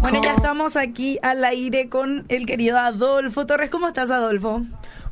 Bueno, 0.00 0.20
ya 0.22 0.34
estamos 0.34 0.76
aquí 0.76 1.18
al 1.22 1.44
aire 1.44 1.88
con 1.88 2.24
el 2.28 2.46
querido 2.46 2.78
Adolfo 2.78 3.46
Torres. 3.46 3.70
¿Cómo 3.70 3.86
estás, 3.88 4.10
Adolfo? 4.10 4.62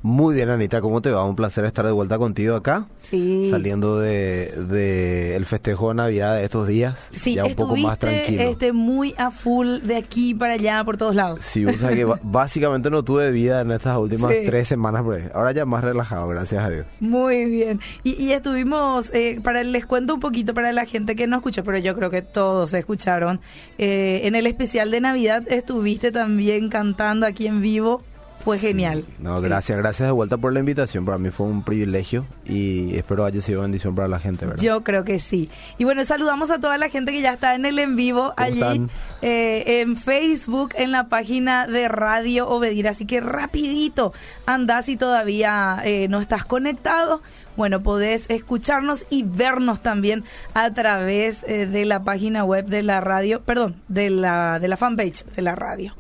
Muy 0.07 0.37
bien, 0.37 0.51
Anita, 0.51 0.81
¿cómo 0.81 1.03
te 1.03 1.11
va? 1.11 1.25
Un 1.25 1.35
placer 1.35 1.65
estar 1.65 1.85
de 1.85 1.91
vuelta 1.91 2.17
contigo 2.17 2.55
acá. 2.55 2.87
Sí. 3.03 3.49
Saliendo 3.51 3.99
de, 3.99 4.53
de 4.69 5.35
el 5.35 5.47
festejo 5.47 5.89
de 5.89 5.97
Navidad 5.97 6.37
de 6.37 6.45
estos 6.45 6.69
días. 6.69 7.11
Sí, 7.13 7.35
ya 7.35 7.45
un 7.45 7.57
poco 7.57 7.77
más 7.77 7.99
tranquilo. 7.99 8.41
Este, 8.41 8.73
muy 8.73 9.17
a 9.19 9.33
full 9.33 9.81
de 9.81 9.97
aquí 9.97 10.33
para 10.33 10.53
allá, 10.53 10.85
por 10.85 10.97
todos 10.97 11.17
lados. 11.17 11.41
Sí, 11.43 11.67
o 11.67 11.77
sea 11.77 11.93
que 11.93 12.05
básicamente 12.23 12.89
no 12.89 13.03
tuve 13.03 13.33
vida 13.33 13.63
en 13.63 13.73
estas 13.73 13.99
últimas 13.99 14.33
tres 14.47 14.69
semanas, 14.69 15.03
pero 15.05 15.29
ahora 15.35 15.51
ya 15.51 15.65
más 15.65 15.83
relajado, 15.83 16.29
gracias 16.29 16.63
a 16.63 16.71
Dios. 16.71 16.87
Muy 17.01 17.47
bien. 17.47 17.81
Y, 18.05 18.31
estuvimos, 18.31 19.13
eh, 19.13 19.41
para 19.43 19.65
les 19.65 19.87
cuento 19.87 20.15
un 20.15 20.21
poquito 20.21 20.55
para 20.55 20.71
la 20.71 20.85
gente 20.85 21.17
que 21.17 21.27
no 21.27 21.35
escucha, 21.35 21.65
pero 21.65 21.79
yo 21.79 21.97
creo 21.97 22.11
que 22.11 22.23
todos 22.23 22.75
escucharon. 22.75 23.41
Eh, 23.77 24.21
en 24.23 24.37
el 24.37 24.47
especial 24.47 24.93
de 24.93 25.01
Navidad 25.01 25.43
estuviste 25.49 26.13
también 26.13 26.69
cantando 26.69 27.27
aquí 27.27 27.49
en 27.49 27.61
vivo 27.61 28.05
fue 28.39 28.59
genial. 28.59 29.05
No, 29.19 29.41
gracias, 29.41 29.77
gracias 29.79 30.09
de 30.09 30.13
vuelta 30.13 30.37
por 30.37 30.53
la 30.53 30.61
invitación. 30.61 31.05
Para 31.05 31.19
mí 31.19 31.31
fue 31.31 31.47
un 31.47 31.63
privilegio 31.63 32.27
y 32.45 32.97
espero 32.97 33.25
haya 33.25 33.41
sido 33.41 33.63
bendición 33.63 33.95
para 33.95 34.09
la 34.09 34.21
gente, 34.21 34.47
¿verdad? 34.47 34.63
Yo 34.63 34.85
creo 34.85 35.05
que 35.05 35.19
sí. 35.19 35.51
Y 35.79 35.85
bueno, 35.85 36.05
saludamos 36.05 36.51
a 36.51 36.61
toda 36.61 36.79
la 36.79 36.89
gente 36.89 37.13
que 37.13 37.21
ya 37.21 37.33
está 37.33 37.55
en 37.55 37.67
el 37.67 37.79
en 37.79 37.97
vivo 37.97 38.35
allí 38.37 38.87
eh, 39.23 39.81
en 39.81 39.97
Facebook, 39.97 40.71
en 40.77 40.93
la 40.93 41.09
página 41.09 41.67
de 41.67 41.89
Radio 41.89 42.49
Obedir. 42.49 42.89
Así 42.89 43.07
que 43.07 43.21
rapidito, 43.21 44.13
anda 44.47 44.83
si 44.83 44.97
todavía 44.97 45.81
eh, 45.85 46.07
no 46.09 46.21
estás 46.21 46.45
conectado. 46.45 47.23
Bueno, 47.57 47.83
podés 47.83 48.29
escucharnos 48.29 49.07
y 49.09 49.23
vernos 49.23 49.81
también 49.81 50.25
a 50.53 50.71
través 50.73 51.43
eh, 51.49 51.67
de 51.67 51.87
la 51.87 52.05
página 52.05 52.45
web 52.45 52.67
de 52.67 52.83
la 52.83 53.01
radio, 53.01 53.41
perdón, 53.41 53.77
de 53.89 54.11
la, 54.11 54.59
de 54.61 54.69
la 54.69 54.77
fanpage 54.77 55.25
de 55.25 55.43
la 55.43 55.55
radio. 55.55 55.95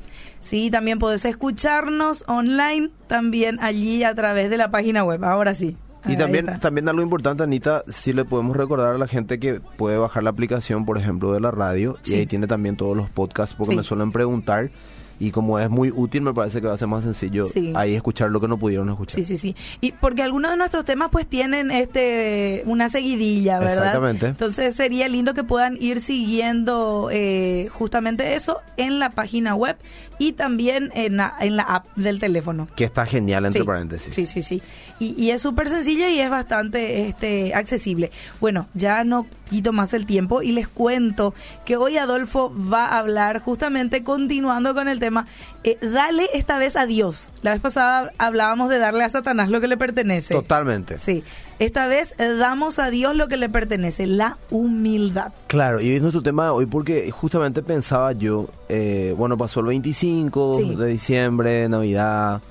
Sí, 0.46 0.70
también 0.70 1.00
podés 1.00 1.24
escucharnos 1.24 2.22
online, 2.28 2.90
también 3.08 3.58
allí 3.60 4.04
a 4.04 4.14
través 4.14 4.48
de 4.48 4.56
la 4.56 4.70
página 4.70 5.02
web. 5.02 5.24
Ahora 5.24 5.54
sí. 5.54 5.76
Y 6.06 6.16
también, 6.16 6.46
también 6.60 6.88
algo 6.88 7.02
importante, 7.02 7.42
Anita, 7.42 7.82
si 7.88 8.12
le 8.12 8.24
podemos 8.24 8.56
recordar 8.56 8.94
a 8.94 8.98
la 8.98 9.08
gente 9.08 9.40
que 9.40 9.58
puede 9.58 9.98
bajar 9.98 10.22
la 10.22 10.30
aplicación, 10.30 10.84
por 10.84 10.98
ejemplo, 10.98 11.32
de 11.32 11.40
la 11.40 11.50
radio, 11.50 11.98
y 12.04 12.14
ahí 12.14 12.26
tiene 12.26 12.46
también 12.46 12.76
todos 12.76 12.96
los 12.96 13.10
podcasts, 13.10 13.56
porque 13.58 13.74
me 13.74 13.82
suelen 13.82 14.12
preguntar 14.12 14.70
y 15.18 15.30
como 15.30 15.58
es 15.58 15.70
muy 15.70 15.90
útil 15.94 16.22
me 16.22 16.34
parece 16.34 16.60
que 16.60 16.66
va 16.66 16.74
a 16.74 16.76
ser 16.76 16.88
más 16.88 17.04
sencillo 17.04 17.46
ahí 17.74 17.94
escuchar 17.94 18.30
lo 18.30 18.40
que 18.40 18.48
no 18.48 18.58
pudieron 18.58 18.88
escuchar. 18.90 19.16
Sí, 19.16 19.24
sí, 19.24 19.38
sí. 19.38 19.56
Y 19.80 19.92
porque 19.92 20.22
algunos 20.22 20.50
de 20.50 20.56
nuestros 20.56 20.84
temas 20.84 21.10
pues 21.10 21.26
tienen 21.26 21.70
este 21.70 22.62
una 22.66 22.88
seguidilla, 22.88 23.58
¿verdad? 23.58 23.76
Exactamente. 23.76 24.26
Entonces 24.26 24.76
sería 24.76 25.08
lindo 25.08 25.34
que 25.34 25.44
puedan 25.44 25.76
ir 25.80 26.00
siguiendo 26.00 27.08
eh, 27.10 27.68
justamente 27.72 28.34
eso 28.34 28.60
en 28.76 28.98
la 28.98 29.10
página 29.10 29.54
web 29.54 29.76
y 30.18 30.32
también 30.32 30.90
en 30.94 31.18
la, 31.18 31.34
en 31.40 31.56
la 31.56 31.62
app 31.62 31.86
del 31.96 32.18
teléfono. 32.18 32.68
Que 32.74 32.84
está 32.84 33.06
genial 33.06 33.46
entre 33.46 33.64
paréntesis. 33.64 34.14
Sí, 34.14 34.26
sí, 34.26 34.42
sí. 34.42 34.62
Y, 34.98 35.14
y 35.22 35.30
es 35.30 35.42
súper 35.42 35.68
sencilla 35.68 36.10
y 36.10 36.20
es 36.20 36.30
bastante 36.30 37.08
este 37.08 37.54
accesible. 37.54 38.10
Bueno, 38.40 38.66
ya 38.74 39.04
no 39.04 39.26
quito 39.48 39.72
más 39.72 39.94
el 39.94 40.06
tiempo 40.06 40.42
y 40.42 40.52
les 40.52 40.68
cuento 40.68 41.34
que 41.64 41.76
hoy 41.76 41.96
Adolfo 41.96 42.52
va 42.54 42.86
a 42.86 42.98
hablar 42.98 43.40
justamente 43.40 44.02
continuando 44.02 44.74
con 44.74 44.88
el 44.88 44.98
tema, 44.98 45.26
eh, 45.64 45.78
dale 45.80 46.28
esta 46.34 46.58
vez 46.58 46.76
a 46.76 46.86
Dios. 46.86 47.30
La 47.42 47.52
vez 47.52 47.60
pasada 47.60 48.12
hablábamos 48.18 48.68
de 48.68 48.78
darle 48.78 49.04
a 49.04 49.08
Satanás 49.08 49.48
lo 49.48 49.60
que 49.60 49.68
le 49.68 49.76
pertenece. 49.76 50.34
Totalmente. 50.34 50.98
Sí. 50.98 51.24
Esta 51.58 51.86
vez 51.86 52.14
eh, 52.18 52.34
damos 52.38 52.78
a 52.78 52.90
Dios 52.90 53.16
lo 53.16 53.28
que 53.28 53.36
le 53.36 53.48
pertenece, 53.48 54.06
la 54.06 54.36
humildad. 54.50 55.32
Claro, 55.46 55.80
y 55.80 55.92
es 55.92 56.02
nuestro 56.02 56.22
tema 56.22 56.52
hoy 56.52 56.66
porque 56.66 57.10
justamente 57.10 57.62
pensaba 57.62 58.12
yo, 58.12 58.48
eh, 58.68 59.14
bueno, 59.16 59.38
pasó 59.38 59.60
el 59.60 59.66
25 59.66 60.76
de 60.76 60.86
diciembre, 60.86 61.68
Navidad, 61.68 62.42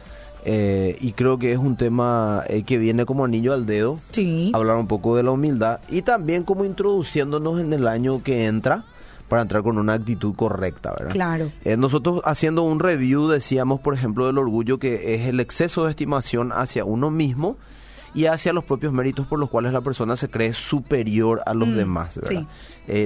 eh, 0.47 0.95
y 1.01 1.13
creo 1.13 1.39
que 1.39 1.51
es 1.51 1.57
un 1.57 1.75
tema 1.75 2.43
eh, 2.47 2.61
que 2.61 2.77
viene 2.77 3.05
como 3.05 3.25
anillo 3.25 3.51
al 3.51 3.65
dedo. 3.65 3.99
Sí. 4.11 4.51
Hablar 4.53 4.77
un 4.77 4.87
poco 4.87 5.15
de 5.15 5.23
la 5.23 5.31
humildad 5.31 5.79
y 5.89 6.03
también 6.03 6.43
como 6.43 6.63
introduciéndonos 6.65 7.59
en 7.59 7.73
el 7.73 7.87
año 7.87 8.21
que 8.21 8.45
entra 8.45 8.85
para 9.27 9.41
entrar 9.41 9.63
con 9.63 9.79
una 9.79 9.93
actitud 9.93 10.35
correcta, 10.35 10.91
¿verdad? 10.91 11.11
Claro. 11.11 11.51
Eh, 11.63 11.77
nosotros 11.77 12.21
haciendo 12.25 12.61
un 12.61 12.79
review 12.79 13.27
decíamos, 13.27 13.79
por 13.79 13.95
ejemplo, 13.95 14.27
del 14.27 14.37
orgullo 14.37 14.77
que 14.77 15.15
es 15.15 15.27
el 15.27 15.39
exceso 15.39 15.85
de 15.85 15.89
estimación 15.89 16.51
hacia 16.51 16.85
uno 16.85 17.09
mismo 17.09 17.57
y 18.13 18.27
hacia 18.27 18.53
los 18.53 18.63
propios 18.63 18.93
méritos 18.93 19.25
por 19.25 19.39
los 19.39 19.49
cuales 19.49 19.73
la 19.73 19.81
persona 19.81 20.15
se 20.15 20.29
cree 20.29 20.53
superior 20.53 21.41
a 21.47 21.55
los 21.55 21.69
mm, 21.69 21.75
demás, 21.75 22.19
¿verdad? 22.21 22.45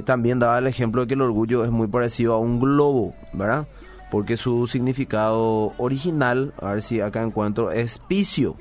también 0.03 0.39
daba 0.39 0.59
el 0.59 0.67
ejemplo 0.67 1.01
de 1.01 1.07
que 1.07 1.13
el 1.13 1.21
orgullo 1.21 1.63
es 1.63 1.71
muy 1.71 1.87
parecido 1.87 2.33
a 2.33 2.37
un 2.37 2.59
globo, 2.59 3.15
¿verdad? 3.31 3.65
Porque 4.11 4.37
su 4.37 4.67
significado 4.67 5.73
original, 5.77 6.53
a 6.61 6.73
ver 6.73 6.81
si 6.81 7.01
acá 7.01 7.21
encuentro, 7.21 7.71
es 7.71 7.99
picio, 7.99 8.55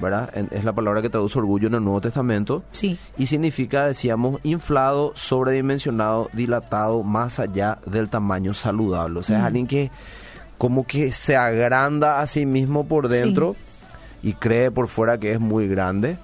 ¿verdad? 0.00 0.30
Es 0.50 0.64
la 0.64 0.74
palabra 0.74 1.00
que 1.02 1.08
traduce 1.08 1.38
orgullo 1.38 1.68
en 1.68 1.74
el 1.74 1.84
Nuevo 1.84 2.00
Testamento. 2.00 2.62
Sí. 2.72 2.98
Y 3.16 3.26
significa, 3.26 3.86
decíamos, 3.86 4.40
inflado, 4.42 5.12
sobredimensionado, 5.14 6.28
dilatado, 6.32 7.02
más 7.02 7.38
allá 7.38 7.78
del 7.86 8.08
tamaño 8.08 8.54
saludable. 8.54 9.20
O 9.20 9.22
sea, 9.22 9.38
es 9.38 9.44
alguien 9.44 9.66
que 9.66 9.90
como 10.58 10.86
que 10.86 11.12
se 11.12 11.36
agranda 11.36 12.20
a 12.20 12.26
sí 12.26 12.46
mismo 12.46 12.86
por 12.86 13.08
dentro 13.08 13.56
y 14.22 14.34
cree 14.34 14.70
por 14.70 14.88
fuera 14.88 15.18
que 15.18 15.32
es 15.32 15.40
muy 15.40 15.68
grande. 15.68 16.18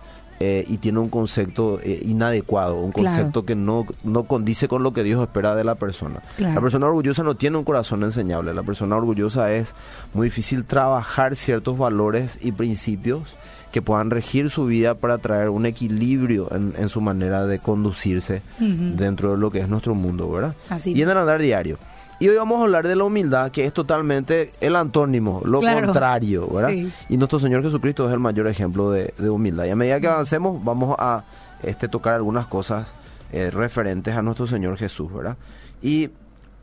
Eh, 0.45 0.65
y 0.69 0.79
tiene 0.79 0.99
un 0.99 1.09
concepto 1.09 1.79
eh, 1.85 2.03
inadecuado, 2.05 2.75
un 2.81 2.91
concepto 2.91 3.45
que 3.45 3.55
no, 3.55 3.87
no 4.03 4.25
condice 4.25 4.67
con 4.67 4.83
lo 4.83 4.93
que 4.93 5.05
Dios 5.05 5.23
espera 5.23 5.55
de 5.55 5.63
la 5.63 5.77
persona. 5.77 6.21
La 6.37 6.61
persona 6.61 6.89
orgullosa 6.89 7.23
no 7.23 7.37
tiene 7.37 7.59
un 7.59 7.63
corazón 7.63 8.03
enseñable, 8.03 8.53
la 8.53 8.65
persona 8.65 8.97
orgullosa 8.97 9.53
es 9.53 9.73
muy 10.15 10.27
difícil 10.27 10.65
trabajar 10.65 11.37
ciertos 11.37 11.79
valores 11.79 12.41
y 12.43 12.51
principios 12.51 13.37
que 13.71 13.83
puedan 13.83 14.11
regir 14.11 14.51
su 14.51 14.67
vida 14.67 14.97
para 14.97 15.19
traer 15.19 15.49
un 15.49 15.65
equilibrio 15.65 16.49
en, 16.53 16.89
su 16.89 17.01
manera 17.01 17.47
de 17.47 17.61
conducirse 17.61 18.43
dentro 18.59 19.31
de 19.31 19.39
lo 19.39 19.53
que 19.53 19.61
es 19.61 19.69
nuestro 19.69 19.95
mundo, 19.95 20.29
¿verdad? 20.29 20.57
Así. 20.71 20.93
Y 20.93 21.03
en 21.03 21.09
el 21.09 21.19
andar 21.19 21.41
diario. 21.41 21.79
Y 22.23 22.29
hoy 22.29 22.37
vamos 22.37 22.61
a 22.61 22.63
hablar 22.63 22.87
de 22.87 22.95
la 22.95 23.03
humildad, 23.03 23.51
que 23.51 23.65
es 23.65 23.73
totalmente 23.73 24.53
el 24.61 24.77
antónimo, 24.77 25.43
lo 25.45 25.61
contrario, 25.61 26.47
¿verdad? 26.47 26.71
Y 27.09 27.17
nuestro 27.17 27.41
Señor 27.41 27.65
Jesucristo 27.65 28.07
es 28.07 28.13
el 28.13 28.21
mayor 28.21 28.47
ejemplo 28.47 28.93
de, 28.93 29.13
humildad. 29.29 29.65
Y 29.65 29.71
a 29.71 29.75
medida 29.75 29.99
que 30.01 30.07
avancemos, 30.07 30.63
vamos 30.63 30.95
a 31.01 31.25
este, 31.65 31.89
tocar 31.89 32.15
algunas 32.15 32.47
cosas 32.47 32.87
eh, 33.33 33.51
referentes 33.51 34.15
a 34.15 34.23
nuestro 34.23 34.47
Señor 34.47 34.79
Jesús, 34.79 35.13
¿verdad? 35.13 35.37
Y, 35.83 36.11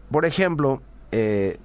por 0.09 0.25
ejemplo, 0.25 0.81
eh, 1.12 1.58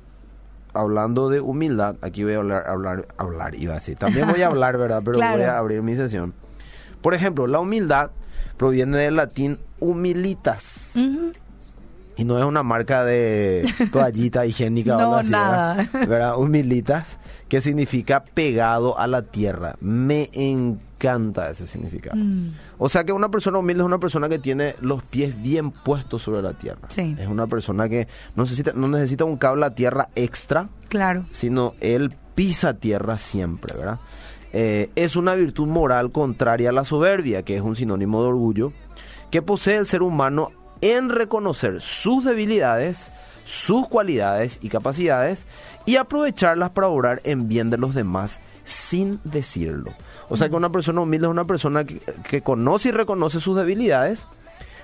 hablando 0.72 1.28
de 1.28 1.41
humildad, 1.41 1.94
aquí 2.03 2.25
voy 2.25 2.33
a 2.33 2.38
hablar, 2.38 2.65
hablar, 2.66 3.06
hablar, 3.16 3.54
iba 3.54 3.77
así. 3.77 3.94
También 3.94 4.27
voy 4.27 4.43
a 4.43 4.49
hablar, 4.49 4.77
¿verdad? 4.77 5.03
Pero 5.04 5.19
voy 5.19 5.43
a 5.43 5.56
abrir 5.56 5.83
mi 5.83 5.94
sesión. 5.94 6.34
Por 7.00 7.15
ejemplo, 7.15 7.47
la 7.47 7.60
humildad 7.60 8.10
proviene 8.56 8.99
del 8.99 9.15
latín 9.15 9.60
humilitas. 9.78 10.91
Y 12.16 12.25
no 12.25 12.38
es 12.38 12.44
una 12.44 12.62
marca 12.62 13.04
de 13.04 13.72
toallita 13.92 14.47
higiénica 14.47 14.97
no, 14.97 15.10
o 15.10 15.14
algo 15.16 15.30
nada. 15.30 15.88
¿verdad? 15.92 16.38
Humilitas, 16.38 17.19
que 17.48 17.60
significa 17.60 18.25
pegado 18.25 18.98
a 18.98 19.06
la 19.06 19.22
tierra. 19.22 19.76
Me 19.80 20.30
encanta 20.32 21.50
ese 21.50 21.66
significado. 21.66 22.16
Mm. 22.16 22.53
O 22.78 22.88
sea 22.88 23.04
que 23.04 23.12
una 23.12 23.30
persona 23.30 23.58
humilde 23.58 23.82
es 23.82 23.86
una 23.86 23.98
persona 23.98 24.28
que 24.28 24.38
tiene 24.38 24.76
los 24.80 25.03
pies 25.03 25.41
bien 25.42 25.70
puestos 25.70 26.22
sobre 26.22 26.42
la 26.42 26.53
tierra. 26.53 26.88
Sí. 26.88 27.16
Es 27.19 27.28
una 27.28 27.47
persona 27.47 27.88
que 27.88 28.06
no 28.36 28.44
necesita, 28.44 28.72
no 28.74 28.88
necesita 28.88 29.24
un 29.24 29.36
cable 29.36 29.66
a 29.66 29.74
tierra 29.74 30.09
extra. 30.15 30.68
Claro. 30.89 31.24
Sino 31.33 31.74
él 31.80 32.15
pisa 32.34 32.74
tierra 32.74 33.18
siempre, 33.18 33.74
¿verdad? 33.77 33.98
Eh, 34.53 34.91
es 34.94 35.16
una 35.16 35.34
virtud 35.34 35.66
moral 35.66 36.12
contraria 36.12 36.71
a 36.71 36.72
la 36.72 36.84
soberbia, 36.84 37.42
que 37.42 37.56
es 37.56 37.62
un 37.62 37.74
sinónimo 37.74 38.22
de 38.22 38.28
orgullo, 38.28 38.72
que 39.33 39.42
posee 39.42 39.77
el 39.78 39.86
ser 39.86 40.03
humano 40.03 40.53
en 40.84 41.09
reconocer 41.09 41.81
sus 41.81 42.27
debilidades, 42.27 43.10
sus 43.47 43.89
cualidades 43.89 44.59
y 44.60 44.69
capacidades 44.69 45.47
y 45.86 45.97
aprovecharlas 45.97 46.71
para 46.71 46.89
obrar 46.89 47.22
en 47.25 47.48
bien 47.48 47.71
de 47.71 47.78
los 47.78 47.95
demás 47.95 48.41
sin 48.65 49.19
decirlo. 49.25 49.92
O 50.28 50.36
sea 50.36 50.51
que 50.51 50.57
una 50.57 50.71
persona 50.71 51.01
humilde 51.01 51.27
es 51.27 51.31
una 51.31 51.47
persona 51.47 51.84
que, 51.84 52.42
conoce 52.42 52.91
y 52.91 52.92
reconoce 52.92 53.41
sus 53.41 53.57
debilidades, 53.57 54.27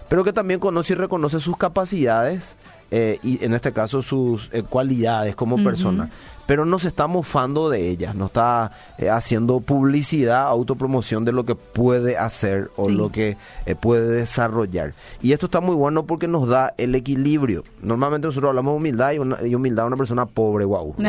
pero 0.09 0.25
que 0.25 0.33
también 0.33 0.59
conoce 0.59 0.95
y 0.95 0.97
reconoce 0.97 1.39
sus 1.39 1.59
capacidades 1.59 2.57
eh, 2.91 3.19
y 3.23 3.45
en 3.45 3.53
este 3.53 3.73
caso 3.73 4.01
sus 4.01 4.49
eh, 4.53 4.63
cualidades 4.63 5.37
como 5.37 5.63
persona 5.63 6.09
pero 6.51 6.65
no 6.65 6.81
se 6.81 6.89
está 6.89 7.07
mofando 7.07 7.71
de 7.71 7.89
ellas, 7.89 8.17
no 8.17 8.27
está 8.27 8.73
eh, 8.99 9.09
haciendo 9.09 9.61
publicidad, 9.61 10.49
autopromoción 10.49 11.25
de 11.25 11.31
lo 11.31 11.45
que 11.47 11.55
puede 11.55 12.19
hacer 12.19 12.73
o 12.75 12.91
lo 12.91 13.13
que 13.13 13.37
eh, 13.67 13.77
puede 13.77 14.11
desarrollar. 14.11 14.95
Y 15.23 15.31
esto 15.31 15.47
está 15.47 15.61
muy 15.61 15.77
bueno 15.77 16.07
porque 16.07 16.27
nos 16.27 16.49
da 16.49 16.75
el 16.77 16.97
equilibrio. 16.97 17.63
Normalmente 17.83 18.27
nosotros 18.27 18.49
hablamos 18.49 18.73
de 18.73 18.77
humildad 18.79 19.13
y, 19.13 19.21
una, 19.21 19.47
y 19.47 19.55
humildad 19.55 19.85
a 19.85 19.87
una 19.87 19.97
persona 19.97 20.27
pobre, 20.27 20.65
guau. 20.65 20.97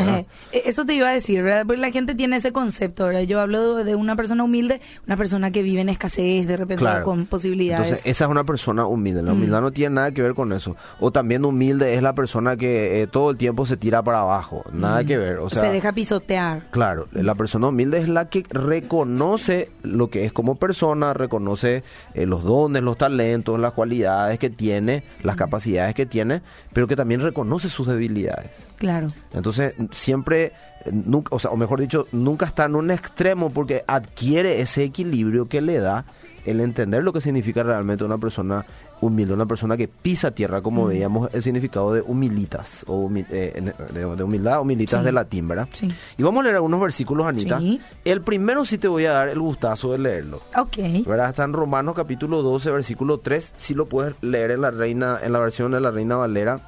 E, 0.52 0.62
eso 0.66 0.84
te 0.84 0.94
iba 0.94 1.08
a 1.08 1.12
decir, 1.12 1.42
¿verdad? 1.42 1.66
Porque 1.66 1.80
la 1.80 1.90
gente 1.90 2.14
tiene 2.14 2.36
ese 2.36 2.52
concepto, 2.52 3.06
¿verdad? 3.06 3.22
Yo 3.22 3.40
hablo 3.40 3.82
de 3.82 3.96
una 3.96 4.14
persona 4.14 4.44
humilde, 4.44 4.80
una 5.06 5.16
persona 5.16 5.50
que 5.50 5.62
vive 5.62 5.80
en 5.80 5.88
escasez, 5.88 6.46
de 6.46 6.56
repente 6.56 6.84
con 7.02 7.26
posibilidades. 7.26 7.86
Entonces, 7.88 8.06
esa 8.06 8.24
es 8.26 8.30
una 8.30 8.44
persona 8.44 8.86
humilde. 8.86 9.22
La 9.22 9.32
humildad 9.32 9.60
mm. 9.60 9.64
no 9.64 9.72
tiene 9.72 9.94
nada 9.96 10.12
que 10.12 10.22
ver 10.22 10.34
con 10.34 10.52
eso. 10.52 10.76
O 11.00 11.10
también 11.10 11.44
humilde 11.44 11.94
es 11.94 12.02
la 12.02 12.14
persona 12.14 12.56
que 12.56 13.02
eh, 13.02 13.06
todo 13.08 13.30
el 13.30 13.38
tiempo 13.38 13.66
se 13.66 13.76
tira 13.76 14.02
para 14.02 14.20
abajo. 14.20 14.64
Nada 14.72 15.02
mm. 15.02 15.06
que 15.06 15.16
ver 15.18 15.31
se 15.48 15.66
deja 15.66 15.92
pisotear. 15.92 16.70
Claro, 16.70 17.08
la 17.12 17.34
persona 17.34 17.68
humilde 17.68 17.98
es 17.98 18.08
la 18.08 18.28
que 18.28 18.44
reconoce 18.50 19.70
lo 19.82 20.10
que 20.10 20.24
es 20.24 20.32
como 20.32 20.56
persona, 20.56 21.14
reconoce 21.14 21.82
eh, 22.14 22.26
los 22.26 22.44
dones, 22.44 22.82
los 22.82 22.98
talentos, 22.98 23.58
las 23.58 23.72
cualidades 23.72 24.38
que 24.38 24.50
tiene, 24.50 25.04
las 25.22 25.36
capacidades 25.36 25.94
que 25.94 26.06
tiene, 26.06 26.42
pero 26.72 26.86
que 26.88 26.96
también 26.96 27.20
reconoce 27.20 27.68
sus 27.68 27.86
debilidades. 27.86 28.50
Claro. 28.76 29.12
Entonces, 29.32 29.74
siempre, 29.90 30.52
nunca, 30.90 31.34
o 31.34 31.38
sea, 31.38 31.50
o 31.50 31.56
mejor 31.56 31.80
dicho, 31.80 32.06
nunca 32.12 32.46
está 32.46 32.64
en 32.64 32.74
un 32.74 32.90
extremo 32.90 33.50
porque 33.50 33.84
adquiere 33.86 34.60
ese 34.60 34.84
equilibrio 34.84 35.48
que 35.48 35.60
le 35.60 35.78
da 35.78 36.04
el 36.44 36.60
entender 36.60 37.04
lo 37.04 37.12
que 37.12 37.20
significa 37.20 37.62
realmente 37.62 38.04
una 38.04 38.18
persona 38.18 38.64
humilde, 39.02 39.34
una 39.34 39.46
persona 39.46 39.76
que 39.76 39.88
pisa 39.88 40.30
tierra, 40.30 40.62
como 40.62 40.84
mm. 40.84 40.88
veíamos 40.88 41.34
el 41.34 41.42
significado 41.42 41.92
de 41.92 42.00
humilitas, 42.02 42.84
o 42.86 43.10
eh, 43.14 43.72
de, 43.92 44.24
humildad, 44.24 44.60
humilitas 44.60 45.04
de 45.04 45.12
latín, 45.12 45.48
¿verdad? 45.48 45.68
Sí. 45.72 45.92
Y 46.16 46.22
vamos 46.22 46.40
a 46.40 46.44
leer 46.44 46.56
algunos 46.56 46.80
versículos, 46.80 47.26
Anita. 47.26 47.60
El 48.04 48.22
primero 48.22 48.64
sí 48.64 48.78
te 48.78 48.88
voy 48.88 49.04
a 49.04 49.12
dar 49.12 49.28
el 49.28 49.40
gustazo 49.40 49.92
de 49.92 49.98
leerlo. 49.98 50.40
Ok. 50.56 51.04
¿Verdad? 51.04 51.30
Está 51.30 51.44
en 51.44 51.52
Romanos 51.52 51.94
capítulo 51.96 52.42
12, 52.42 52.70
versículo 52.70 53.18
3. 53.18 53.54
Si 53.56 53.74
lo 53.74 53.86
puedes 53.86 54.14
leer 54.22 54.52
en 54.52 54.60
la 54.60 54.70
reina, 54.70 55.18
en 55.22 55.32
la 55.32 55.40
versión 55.40 55.72
de 55.72 55.80
la 55.80 55.90
Reina 55.90 56.16
Valera, 56.16 56.60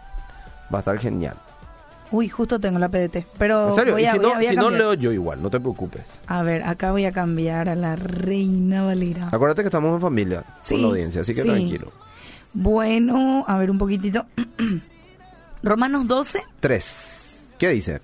va 0.73 0.79
a 0.79 0.81
estar 0.81 0.99
genial. 0.99 1.37
Uy, 2.11 2.29
justo 2.29 2.59
tengo 2.59 2.79
la 2.81 2.89
PDT. 2.89 3.27
Pero 3.39 3.69
¿En 3.69 3.75
serio? 3.75 3.99
y 3.99 4.07
si, 4.07 4.19
no, 4.19 4.41
si 4.41 4.57
no, 4.57 4.71
leo 4.71 4.95
yo 4.95 5.13
igual, 5.13 5.41
no 5.41 5.51
te 5.51 5.61
preocupes. 5.61 6.03
A 6.27 6.43
ver, 6.43 6.65
acá 6.65 6.91
voy 6.91 7.05
a 7.05 7.13
cambiar 7.13 7.69
a 7.69 7.77
la 7.77 7.95
Reina 7.97 8.85
Valera. 8.85 9.29
Acuérdate 9.31 9.63
que 9.63 9.69
estamos 9.69 9.95
en 9.95 10.01
familia 10.01 10.45
con 10.69 10.83
la 10.83 10.89
audiencia, 10.89 11.23
así 11.23 11.33
que 11.33 11.43
tranquilo. 11.43 11.93
Bueno, 12.55 13.45
a 13.49 13.59
ver 13.59 13.71
un 13.71 13.79
poquitito. 13.79 14.27
Romanos 15.63 16.07
12. 16.07 16.43
3. 16.61 17.47
¿Qué 17.59 17.69
dice? 17.71 18.01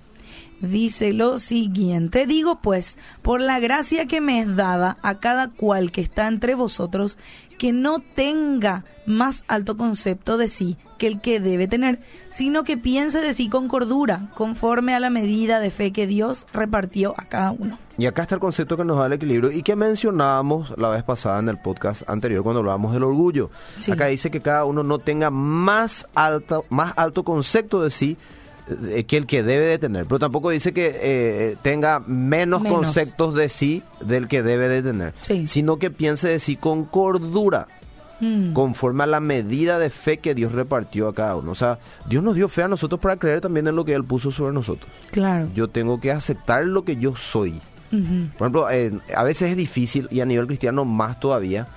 Dice 0.61 1.11
lo 1.11 1.39
siguiente, 1.39 2.27
digo 2.27 2.59
pues, 2.59 2.95
por 3.23 3.41
la 3.41 3.59
gracia 3.59 4.05
que 4.05 4.21
me 4.21 4.41
es 4.41 4.55
dada 4.55 4.97
a 5.01 5.19
cada 5.19 5.47
cual 5.47 5.91
que 5.91 6.01
está 6.01 6.27
entre 6.27 6.53
vosotros, 6.53 7.17
que 7.57 7.73
no 7.73 7.97
tenga 7.97 8.85
más 9.07 9.43
alto 9.47 9.75
concepto 9.75 10.37
de 10.37 10.47
sí 10.47 10.77
que 10.99 11.07
el 11.07 11.19
que 11.19 11.39
debe 11.39 11.67
tener, 11.67 11.99
sino 12.29 12.63
que 12.63 12.77
piense 12.77 13.21
de 13.21 13.33
sí 13.33 13.49
con 13.49 13.67
cordura, 13.67 14.29
conforme 14.35 14.93
a 14.93 14.99
la 14.99 15.09
medida 15.09 15.59
de 15.59 15.71
fe 15.71 15.91
que 15.91 16.05
Dios 16.05 16.45
repartió 16.53 17.15
a 17.17 17.25
cada 17.25 17.49
uno. 17.49 17.79
Y 18.01 18.07
acá 18.07 18.23
está 18.23 18.33
el 18.33 18.41
concepto 18.41 18.77
que 18.77 18.83
nos 18.83 18.97
da 18.97 19.05
el 19.05 19.13
equilibrio 19.13 19.51
y 19.51 19.61
que 19.61 19.75
mencionábamos 19.75 20.73
la 20.75 20.89
vez 20.89 21.03
pasada 21.03 21.37
en 21.37 21.49
el 21.49 21.59
podcast 21.59 22.01
anterior 22.09 22.41
cuando 22.41 22.61
hablábamos 22.61 22.93
del 22.93 23.03
orgullo. 23.03 23.51
Acá 23.91 24.07
dice 24.07 24.31
que 24.31 24.41
cada 24.41 24.65
uno 24.65 24.81
no 24.81 24.97
tenga 24.97 25.29
más 25.29 26.07
alto, 26.15 26.65
más 26.69 26.93
alto 26.95 27.21
concepto 27.21 27.83
de 27.83 27.91
sí 27.91 28.17
eh, 28.89 29.03
que 29.03 29.17
el 29.17 29.27
que 29.27 29.43
debe 29.43 29.65
de 29.65 29.77
tener, 29.77 30.07
pero 30.07 30.17
tampoco 30.17 30.49
dice 30.49 30.73
que 30.73 30.95
eh, 30.95 31.57
tenga 31.61 31.99
menos, 31.99 32.63
conceptos 32.63 33.35
de 33.35 33.49
sí 33.49 33.83
del 33.99 34.27
que 34.27 34.41
debe 34.41 34.67
de 34.67 34.81
tener, 34.81 35.13
sino 35.45 35.77
que 35.77 35.91
piense 35.91 36.27
de 36.27 36.39
sí 36.39 36.55
con 36.55 36.85
cordura, 36.85 37.67
mm. 38.19 38.53
conforme 38.53 39.03
a 39.03 39.07
la 39.07 39.19
medida 39.19 39.77
de 39.77 39.91
fe 39.91 40.17
que 40.17 40.33
Dios 40.33 40.53
repartió 40.53 41.07
a 41.07 41.13
cada 41.13 41.35
uno. 41.35 41.51
O 41.51 41.55
sea, 41.55 41.77
Dios 42.09 42.23
nos 42.23 42.33
dio 42.33 42.49
fe 42.49 42.63
a 42.63 42.67
nosotros 42.67 42.99
para 42.99 43.17
creer 43.17 43.41
también 43.41 43.67
en 43.67 43.75
lo 43.75 43.85
que 43.85 43.93
Él 43.93 44.05
puso 44.05 44.31
sobre 44.31 44.53
nosotros. 44.53 44.89
Claro. 45.11 45.49
Yo 45.53 45.67
tengo 45.67 46.01
que 46.01 46.11
aceptar 46.11 46.65
lo 46.65 46.83
que 46.83 46.95
yo 46.95 47.15
soy. 47.15 47.61
Por 47.91 48.47
ejemplo, 48.47 48.69
eh, 48.71 48.91
a 49.15 49.23
veces 49.23 49.51
es 49.51 49.57
difícil 49.57 50.07
y 50.09 50.21
a 50.21 50.25
nivel 50.25 50.47
cristiano 50.47 50.85
más 50.85 51.19
todavía. 51.19 51.67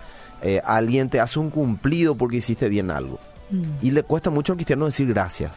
alguien 0.64 1.08
te 1.10 1.20
hace 1.20 1.38
un 1.38 1.50
cumplido 1.50 2.14
porque 2.14 2.36
hiciste 2.36 2.68
bien 2.68 2.90
algo. 2.90 3.18
Mm. 3.50 3.64
Y 3.82 3.90
le 3.90 4.02
cuesta 4.02 4.30
mucho 4.30 4.52
al 4.52 4.56
cristiano 4.56 4.86
decir 4.86 5.08
gracias. 5.08 5.52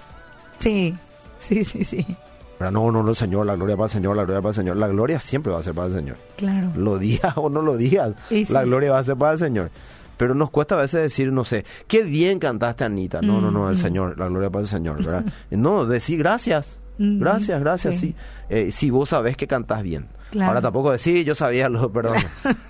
Sí. 0.59 0.95
Sí, 1.39 1.63
sí, 1.63 1.83
sí. 1.83 2.06
Pero 2.57 2.71
no, 2.71 2.92
no, 2.92 3.04
no, 3.04 3.13
Señor, 3.13 3.45
la 3.45 3.56
gloria 3.56 3.75
para 3.75 3.86
el 3.86 3.92
Señor, 3.92 4.15
la 4.15 4.24
gloria 4.24 4.42
para 4.42 4.50
el 4.50 4.56
Señor. 4.56 4.77
La 4.77 4.88
gloria 4.88 5.19
siempre 5.19 5.51
va 5.51 5.59
a 5.59 5.63
ser 5.63 5.75
para 5.75 5.88
el 5.88 5.94
Señor. 5.94 6.18
Claro. 6.36 6.71
Lo 6.75 6.98
digas 6.98 7.33
o 7.36 7.50
no 7.50 7.62
lo 7.62 7.77
digas, 7.77 8.13
la 8.50 8.63
gloria 8.63 8.92
va 8.92 9.00
a 9.00 9.04
ser 9.04 9.15
para 9.15 9.33
el 9.33 9.39
Señor. 9.39 9.69
Pero 10.18 10.33
nos 10.33 10.50
cuesta 10.50 10.75
a 10.75 10.81
veces 10.81 11.01
decir, 11.01 11.31
no 11.31 11.45
sé, 11.45 11.63
qué 11.88 12.01
bien 12.01 12.39
cantaste, 12.39 12.83
Anita. 12.83 13.21
No, 13.21 13.39
no, 13.39 13.51
no, 13.51 13.69
el 13.69 13.75
mm. 13.75 13.80
Señor, 13.80 14.18
la 14.18 14.27
gloria 14.27 14.50
para 14.50 14.63
el 14.63 14.68
Señor, 14.68 14.98
¿verdad? 14.98 15.25
no, 15.51 15.86
decir 15.86 16.18
gracias. 16.18 16.80
Mm. 16.97 17.19
Gracias, 17.19 17.59
gracias, 17.59 17.99
sí. 17.99 18.15
Eh, 18.49 18.71
si 18.71 18.89
vos 18.89 19.09
sabés 19.09 19.38
que 19.38 19.47
cantás 19.47 19.83
bien. 19.83 20.07
Ahora 20.41 20.61
tampoco 20.61 20.91
decir, 20.91 21.25
yo 21.25 21.35
sabía, 21.35 21.69
lo, 21.69 21.91
perdón. 21.94 22.17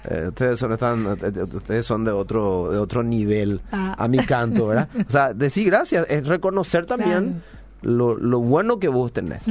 Eh, 0.09 0.25
ustedes 0.27 0.59
son 0.59 0.73
están, 0.73 1.05
eh, 1.21 1.43
ustedes 1.53 1.85
son 1.85 2.05
de 2.05 2.11
otro 2.11 2.69
de 2.69 2.77
otro 2.77 3.03
nivel 3.03 3.61
ah. 3.71 3.95
a 3.97 4.07
mi 4.07 4.19
canto, 4.19 4.67
¿verdad? 4.67 4.89
O 5.07 5.11
sea, 5.11 5.33
decir 5.33 5.65
gracias 5.67 6.05
es 6.09 6.27
reconocer 6.27 6.85
también 6.85 7.41
lo, 7.81 8.39
bueno 8.39 8.79
que 8.79 8.87
vos 8.87 9.11
tenés. 9.13 9.43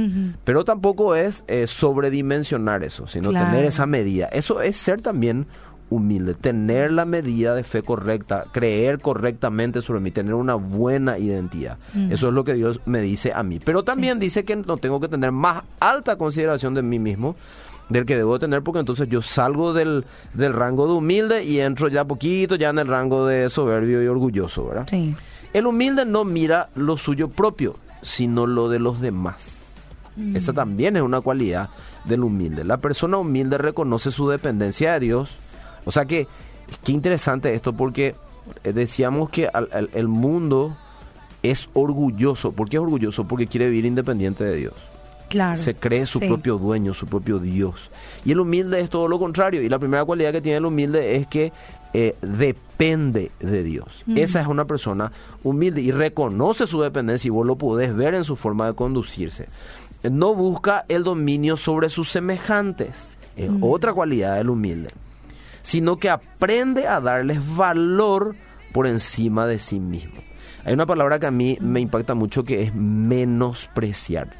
Pero 0.43 0.65
tampoco 0.65 1.15
es 1.15 1.43
eh, 1.47 1.67
sobredimensionar 1.67 2.83
eso, 2.83 3.07
sino 3.07 3.31
tener 3.31 3.65
esa 3.65 3.85
medida. 3.85 4.27
Eso 4.27 4.61
es 4.61 4.77
ser 4.77 5.01
también 5.01 5.47
humilde, 5.89 6.33
tener 6.33 6.91
la 6.91 7.05
medida 7.05 7.55
de 7.55 7.63
fe 7.63 7.81
correcta, 7.81 8.45
creer 8.51 8.99
correctamente 8.99 9.81
sobre 9.81 9.99
mí, 9.99 10.11
tener 10.11 10.33
una 10.33 10.55
buena 10.55 11.17
identidad. 11.17 11.77
Eso 12.09 12.27
es 12.27 12.33
lo 12.33 12.43
que 12.43 12.53
Dios 12.53 12.81
me 12.85 13.01
dice 13.01 13.33
a 13.33 13.43
mí. 13.43 13.59
Pero 13.63 13.83
también 13.83 14.19
dice 14.19 14.45
que 14.45 14.55
no 14.55 14.77
tengo 14.77 14.99
que 14.99 15.07
tener 15.07 15.31
más 15.31 15.63
alta 15.79 16.17
consideración 16.17 16.73
de 16.73 16.81
mí 16.81 16.99
mismo 16.99 17.35
del 17.89 18.05
que 18.05 18.17
debo 18.17 18.37
tener 18.37 18.63
porque 18.63 18.79
entonces 18.79 19.07
yo 19.07 19.21
salgo 19.21 19.73
del, 19.73 20.05
del 20.33 20.53
rango 20.53 20.87
de 20.87 20.93
humilde 20.93 21.43
y 21.43 21.59
entro 21.59 21.87
ya 21.87 22.05
poquito 22.05 22.55
ya 22.55 22.69
en 22.69 22.79
el 22.79 22.87
rango 22.87 23.25
de 23.25 23.49
soberbio 23.49 24.03
y 24.03 24.07
orgulloso, 24.07 24.67
¿verdad? 24.67 24.87
El 25.53 25.65
humilde 25.65 26.05
no 26.05 26.25
mira 26.25 26.69
lo 26.75 26.97
suyo 26.97 27.29
propio, 27.29 27.77
sino 28.01 28.45
lo 28.45 28.69
de 28.69 28.79
los 28.79 28.99
demás. 28.99 29.73
Mm. 30.17 30.35
Esa 30.35 30.53
también 30.53 30.97
es 30.97 31.03
una 31.03 31.21
cualidad 31.21 31.69
del 32.03 32.23
humilde. 32.23 32.63
La 32.63 32.77
persona 32.77 33.17
humilde 33.17 33.57
reconoce 33.57 34.11
su 34.11 34.29
dependencia 34.29 34.93
de 34.93 34.99
Dios. 34.99 35.35
O 35.87 35.91
sea 35.91 36.03
que, 36.05 36.27
qué 36.83 36.91
interesante 36.91 37.55
esto 37.55 37.71
porque 37.71 38.13
eh, 38.65 38.73
decíamos 38.73 39.29
que 39.29 39.49
el 39.93 40.07
mundo 40.09 40.75
es 41.43 41.69
orgulloso. 41.73 42.51
¿Por 42.51 42.67
qué 42.67 42.75
es 42.75 42.83
orgulloso? 42.83 43.25
Porque 43.25 43.47
quiere 43.47 43.69
vivir 43.69 43.85
independiente 43.85 44.43
de 44.43 44.55
Dios. 44.57 44.73
Claro. 45.29 45.57
Se 45.57 45.75
cree 45.75 46.05
su 46.05 46.19
propio 46.19 46.57
dueño, 46.57 46.93
su 46.93 47.05
propio 47.05 47.39
Dios. 47.39 47.89
Y 48.25 48.33
el 48.33 48.41
humilde 48.41 48.81
es 48.81 48.89
todo 48.89 49.07
lo 49.07 49.17
contrario. 49.17 49.61
Y 49.61 49.69
la 49.69 49.79
primera 49.79 50.03
cualidad 50.03 50.33
que 50.33 50.41
tiene 50.41 50.57
el 50.57 50.65
humilde 50.65 51.15
es 51.15 51.27
que 51.27 51.53
eh, 51.93 52.15
depende 52.21 53.31
de 53.39 53.63
Dios. 53.63 54.03
Esa 54.13 54.41
es 54.41 54.47
una 54.47 54.65
persona 54.65 55.13
humilde 55.41 55.81
y 55.81 55.91
reconoce 55.91 56.67
su 56.67 56.81
dependencia 56.81 57.27
y 57.29 57.31
vos 57.31 57.47
lo 57.47 57.55
podés 57.55 57.95
ver 57.95 58.13
en 58.13 58.25
su 58.25 58.35
forma 58.35 58.67
de 58.67 58.73
conducirse. 58.73 59.47
No 60.03 60.35
busca 60.35 60.83
el 60.89 61.05
dominio 61.05 61.55
sobre 61.55 61.89
sus 61.89 62.09
semejantes. 62.09 63.13
Es 63.37 63.49
otra 63.61 63.93
cualidad 63.93 64.35
del 64.35 64.49
humilde. 64.49 64.89
Sino 65.67 65.97
que 65.97 66.09
aprende 66.09 66.87
a 66.87 67.01
darles 67.01 67.39
valor 67.57 68.35
por 68.71 68.87
encima 68.87 69.45
de 69.45 69.59
sí 69.59 69.81
mismo. 69.81 70.21
Hay 70.63 70.73
una 70.73 70.85
palabra 70.85 71.19
que 71.19 71.27
a 71.27 71.31
mí 71.31 71.57
me 71.59 71.81
impacta 71.81 72.15
mucho 72.15 72.45
que 72.45 72.63
es 72.63 72.73
menospreciar. 72.73 74.33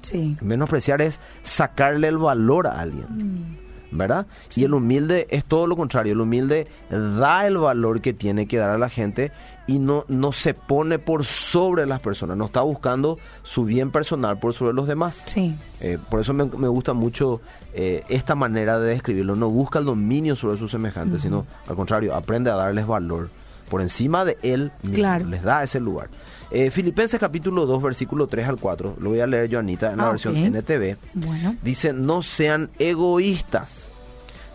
Sí. 0.00 0.38
Menospreciar 0.40 1.02
es 1.02 1.20
sacarle 1.42 2.08
el 2.08 2.16
valor 2.16 2.66
a 2.66 2.80
alguien. 2.80 3.58
¿verdad? 3.90 4.26
Y 4.56 4.64
el 4.64 4.74
humilde 4.74 5.26
es 5.30 5.44
todo 5.44 5.66
lo 5.66 5.76
contrario, 5.76 6.14
el 6.14 6.20
humilde 6.20 6.66
da 6.90 7.46
el 7.46 7.58
valor 7.58 8.00
que 8.00 8.12
tiene 8.12 8.46
que 8.46 8.56
dar 8.56 8.70
a 8.70 8.78
la 8.78 8.88
gente 8.88 9.32
y 9.66 9.78
no, 9.78 10.04
no 10.08 10.32
se 10.32 10.54
pone 10.54 10.98
por 10.98 11.24
sobre 11.24 11.86
las 11.86 12.00
personas, 12.00 12.36
no 12.36 12.46
está 12.46 12.60
buscando 12.60 13.18
su 13.42 13.64
bien 13.64 13.90
personal 13.90 14.38
por 14.38 14.52
sobre 14.54 14.74
los 14.74 14.86
demás. 14.86 15.22
Sí. 15.26 15.54
Eh, 15.80 15.98
por 16.10 16.20
eso 16.20 16.34
me, 16.34 16.44
gusta 16.44 16.92
mucho 16.92 17.40
eh, 17.72 18.04
esta 18.08 18.34
manera 18.34 18.78
de 18.78 18.90
describirlo, 18.90 19.36
no 19.36 19.48
busca 19.48 19.78
el 19.78 19.86
dominio 19.86 20.36
sobre 20.36 20.58
sus 20.58 20.70
semejantes, 20.70 21.22
sino 21.22 21.46
al 21.66 21.76
contrario, 21.76 22.14
aprende 22.14 22.50
a 22.50 22.54
darles 22.54 22.86
valor 22.86 23.30
por 23.68 23.80
encima 23.80 24.24
de 24.24 24.36
él 24.42 24.70
claro. 24.92 25.26
les 25.26 25.42
da 25.42 25.62
ese 25.62 25.80
lugar. 25.80 26.08
Eh, 26.50 26.70
Filipenses 26.70 27.18
capítulo 27.18 27.66
2, 27.66 27.82
versículo 27.82 28.26
3 28.26 28.48
al 28.48 28.56
4, 28.58 28.96
lo 29.00 29.10
voy 29.10 29.20
a 29.20 29.26
leer 29.26 29.48
yo, 29.48 29.58
Anita, 29.58 29.90
en 29.90 29.96
la 29.96 30.06
ah, 30.06 30.10
versión 30.10 30.36
NTV. 30.36 30.96
Bueno. 31.14 31.56
Dice, 31.62 31.92
no 31.92 32.22
sean 32.22 32.70
egoístas, 32.78 33.90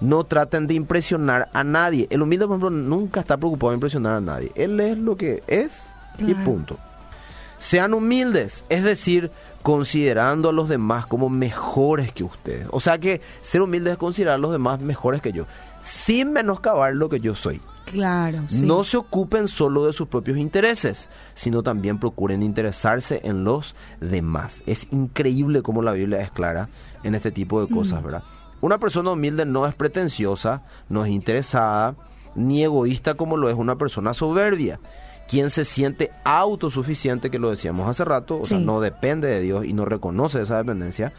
no 0.02 0.24
traten 0.24 0.68
de 0.68 0.74
impresionar 0.74 1.50
a 1.54 1.64
nadie. 1.64 2.08
El 2.10 2.22
humilde, 2.22 2.48
por 2.48 2.58
ejemplo, 2.58 2.70
nunca 2.70 3.20
está 3.20 3.38
preocupado 3.38 3.72
de 3.72 3.76
impresionar 3.76 4.14
a 4.14 4.22
nadie. 4.22 4.52
Él 4.56 4.80
es 4.80 4.98
lo 4.98 5.16
que 5.16 5.44
es 5.48 5.90
y 6.18 6.34
punto. 6.34 6.78
Sean 7.60 7.94
humildes, 7.94 8.64
es 8.70 8.84
decir, 8.84 9.32
considerando 9.62 10.50
a 10.50 10.54
los 10.54 10.70
demás 10.70 11.06
como 11.06 11.30
mejores 11.30 12.12
que 12.12 12.24
ustedes. 12.24 12.68
O 12.72 12.80
sea 12.80 12.98
que 12.98 13.22
ser 13.42 13.62
humilde 13.62 13.92
es 13.92 13.98
considerar 13.98 14.36
a 14.36 14.40
los 14.40 14.52
demás 14.52 14.80
mejores 14.80 15.22
que 15.22 15.34
yo, 15.34 15.46
sin 15.84 16.32
menoscabar 16.32 16.96
lo 16.96 17.10
que 17.10 17.20
yo 17.20 17.36
soy. 17.36 17.62
Claro. 17.86 18.44
No 18.62 18.84
se 18.84 18.98
ocupen 18.98 19.48
solo 19.48 19.86
de 19.86 19.94
sus 19.94 20.08
propios 20.08 20.38
intereses, 20.38 21.10
sino 21.34 21.64
también 21.64 22.00
procuren 22.00 22.44
interesarse 22.44 23.20
en 23.24 23.44
los 23.44 23.76
demás. 24.00 24.64
Es 24.68 24.88
increíble 24.92 25.64
cómo 25.64 25.82
la 25.82 25.94
Biblia 25.94 26.22
es 26.22 26.32
clara 26.32 26.70
en 27.04 27.16
este 27.16 27.32
tipo 27.32 27.66
de 27.66 27.74
cosas, 27.74 28.02
mm. 28.02 28.06
¿verdad? 28.06 28.24
Una 28.62 28.78
persona 28.78 29.12
humilde 29.12 29.46
no 29.46 29.66
es 29.66 29.76
pretenciosa, 29.76 30.64
no 30.90 31.06
es 31.06 31.12
interesada, 31.12 31.96
ni 32.36 32.64
egoísta 32.64 33.16
como 33.16 33.38
lo 33.38 33.50
es 33.50 33.56
una 33.56 33.78
persona 33.78 34.14
soberbia 34.14 34.80
quien 35.30 35.52
se 35.52 35.64
siente 35.64 36.12
autosuficiente, 36.24 37.30
que 37.30 37.38
lo 37.38 37.52
decíamos 37.52 37.88
hace 37.88 38.04
rato, 38.04 38.42
o 38.42 38.46
sea, 38.48 38.58
no 38.58 38.82
depende 38.82 39.28
de 39.28 39.42
Dios 39.42 39.64
y 39.64 39.74
no 39.74 39.86
reconoce 39.86 40.42
esa 40.42 40.58
dependencia, 40.58 41.14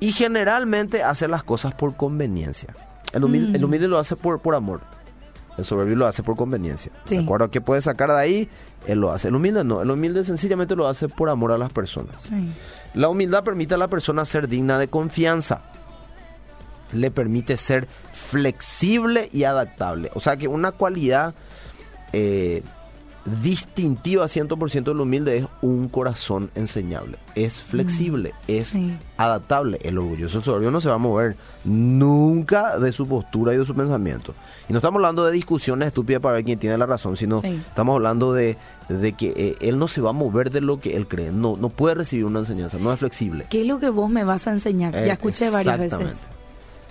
y 0.00 0.10
generalmente 0.10 1.04
hace 1.04 1.28
las 1.28 1.44
cosas 1.44 1.72
por 1.72 1.96
conveniencia. 1.96 2.74
El 3.12 3.22
humilde, 3.22 3.56
el 3.56 3.64
humilde 3.64 3.86
lo 3.86 4.00
hace 4.00 4.16
por, 4.16 4.40
por 4.40 4.56
amor, 4.56 4.80
el 5.56 5.64
soberbio 5.64 5.94
lo 5.94 6.06
hace 6.08 6.24
por 6.24 6.34
conveniencia. 6.34 6.90
¿De 7.08 7.18
acuerdo 7.18 7.44
a 7.44 7.50
qué 7.50 7.60
puede 7.60 7.80
sacar 7.80 8.10
de 8.10 8.18
ahí? 8.18 8.48
Él 8.88 8.98
lo 8.98 9.12
hace. 9.12 9.28
El 9.28 9.36
humilde 9.36 9.62
no, 9.62 9.82
el 9.82 9.90
humilde 9.90 10.24
sencillamente 10.24 10.74
lo 10.74 10.88
hace 10.88 11.08
por 11.08 11.28
amor 11.28 11.52
a 11.52 11.58
las 11.58 11.72
personas. 11.72 12.16
La 12.94 13.08
humildad 13.08 13.44
permite 13.44 13.74
a 13.74 13.78
la 13.78 13.88
persona 13.88 14.24
ser 14.24 14.48
digna 14.48 14.80
de 14.80 14.88
confianza. 14.88 15.62
Le 16.94 17.10
permite 17.10 17.56
ser 17.56 17.86
flexible 18.12 19.28
y 19.32 19.44
adaptable. 19.44 20.10
O 20.14 20.20
sea 20.20 20.36
que 20.36 20.48
una 20.48 20.72
cualidad 20.72 21.34
eh, 22.12 22.62
distintiva 23.24 24.26
100% 24.26 24.84
de 24.84 24.94
lo 24.94 25.04
humilde 25.04 25.38
es 25.38 25.46
un 25.62 25.88
corazón 25.88 26.50
enseñable. 26.54 27.16
Es 27.34 27.62
flexible, 27.62 28.32
mm, 28.32 28.50
es 28.50 28.76
adaptable. 29.16 29.78
El 29.82 29.98
orgulloso, 29.98 30.38
el 30.38 30.44
soberbio 30.44 30.70
no 30.70 30.80
se 30.80 30.88
va 30.88 30.96
a 30.96 30.98
mover 30.98 31.36
nunca 31.64 32.78
de 32.78 32.92
su 32.92 33.06
postura 33.06 33.54
y 33.54 33.56
de 33.56 33.64
su 33.64 33.74
pensamiento. 33.74 34.34
Y 34.68 34.72
no 34.72 34.78
estamos 34.78 34.98
hablando 34.98 35.24
de 35.24 35.32
discusiones 35.32 35.88
estúpidas 35.88 36.20
para 36.20 36.34
ver 36.34 36.44
quién 36.44 36.58
tiene 36.58 36.76
la 36.76 36.86
razón, 36.86 37.16
sino 37.16 37.38
estamos 37.42 37.94
hablando 37.94 38.32
de, 38.34 38.58
de 38.88 39.12
que 39.12 39.32
eh, 39.36 39.56
él 39.60 39.78
no 39.78 39.88
se 39.88 40.00
va 40.00 40.10
a 40.10 40.14
mover 40.14 40.50
de 40.50 40.60
lo 40.60 40.80
que 40.80 40.96
él 40.96 41.08
cree. 41.08 41.32
No, 41.32 41.56
no 41.56 41.70
puede 41.70 41.94
recibir 41.94 42.26
una 42.26 42.40
enseñanza, 42.40 42.78
no 42.78 42.92
es 42.92 42.98
flexible. 42.98 43.46
¿Qué 43.48 43.62
es 43.62 43.66
lo 43.66 43.80
que 43.80 43.88
vos 43.88 44.10
me 44.10 44.24
vas 44.24 44.46
a 44.46 44.52
enseñar? 44.52 44.92
ya 44.92 45.14
escuché 45.14 45.50
varias 45.50 45.78
veces. 45.78 46.33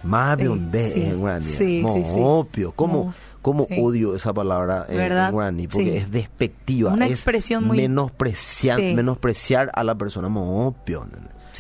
Más 0.04 0.38
de 0.38 0.50
un 0.50 0.72
de 0.72 1.10
en 1.10 1.42
Sí, 1.42 1.84
Obvio. 1.86 2.72
¿Cómo? 2.74 3.14
¿Cómo 3.42 3.68
odio 3.78 4.16
esa 4.16 4.34
palabra 4.34 4.86
en, 4.88 5.32
guaraní? 5.32 5.68
Porque 5.68 5.98
es 5.98 6.10
despectiva. 6.10 6.94
Una 6.94 7.08
es 7.08 7.12
expresión 7.12 7.66
muy... 7.66 7.76
Menospreciar, 7.76 8.80
menospreciar 8.80 9.70
a 9.74 9.84
la 9.84 9.96
persona 9.96 10.28
opio. 10.28 11.06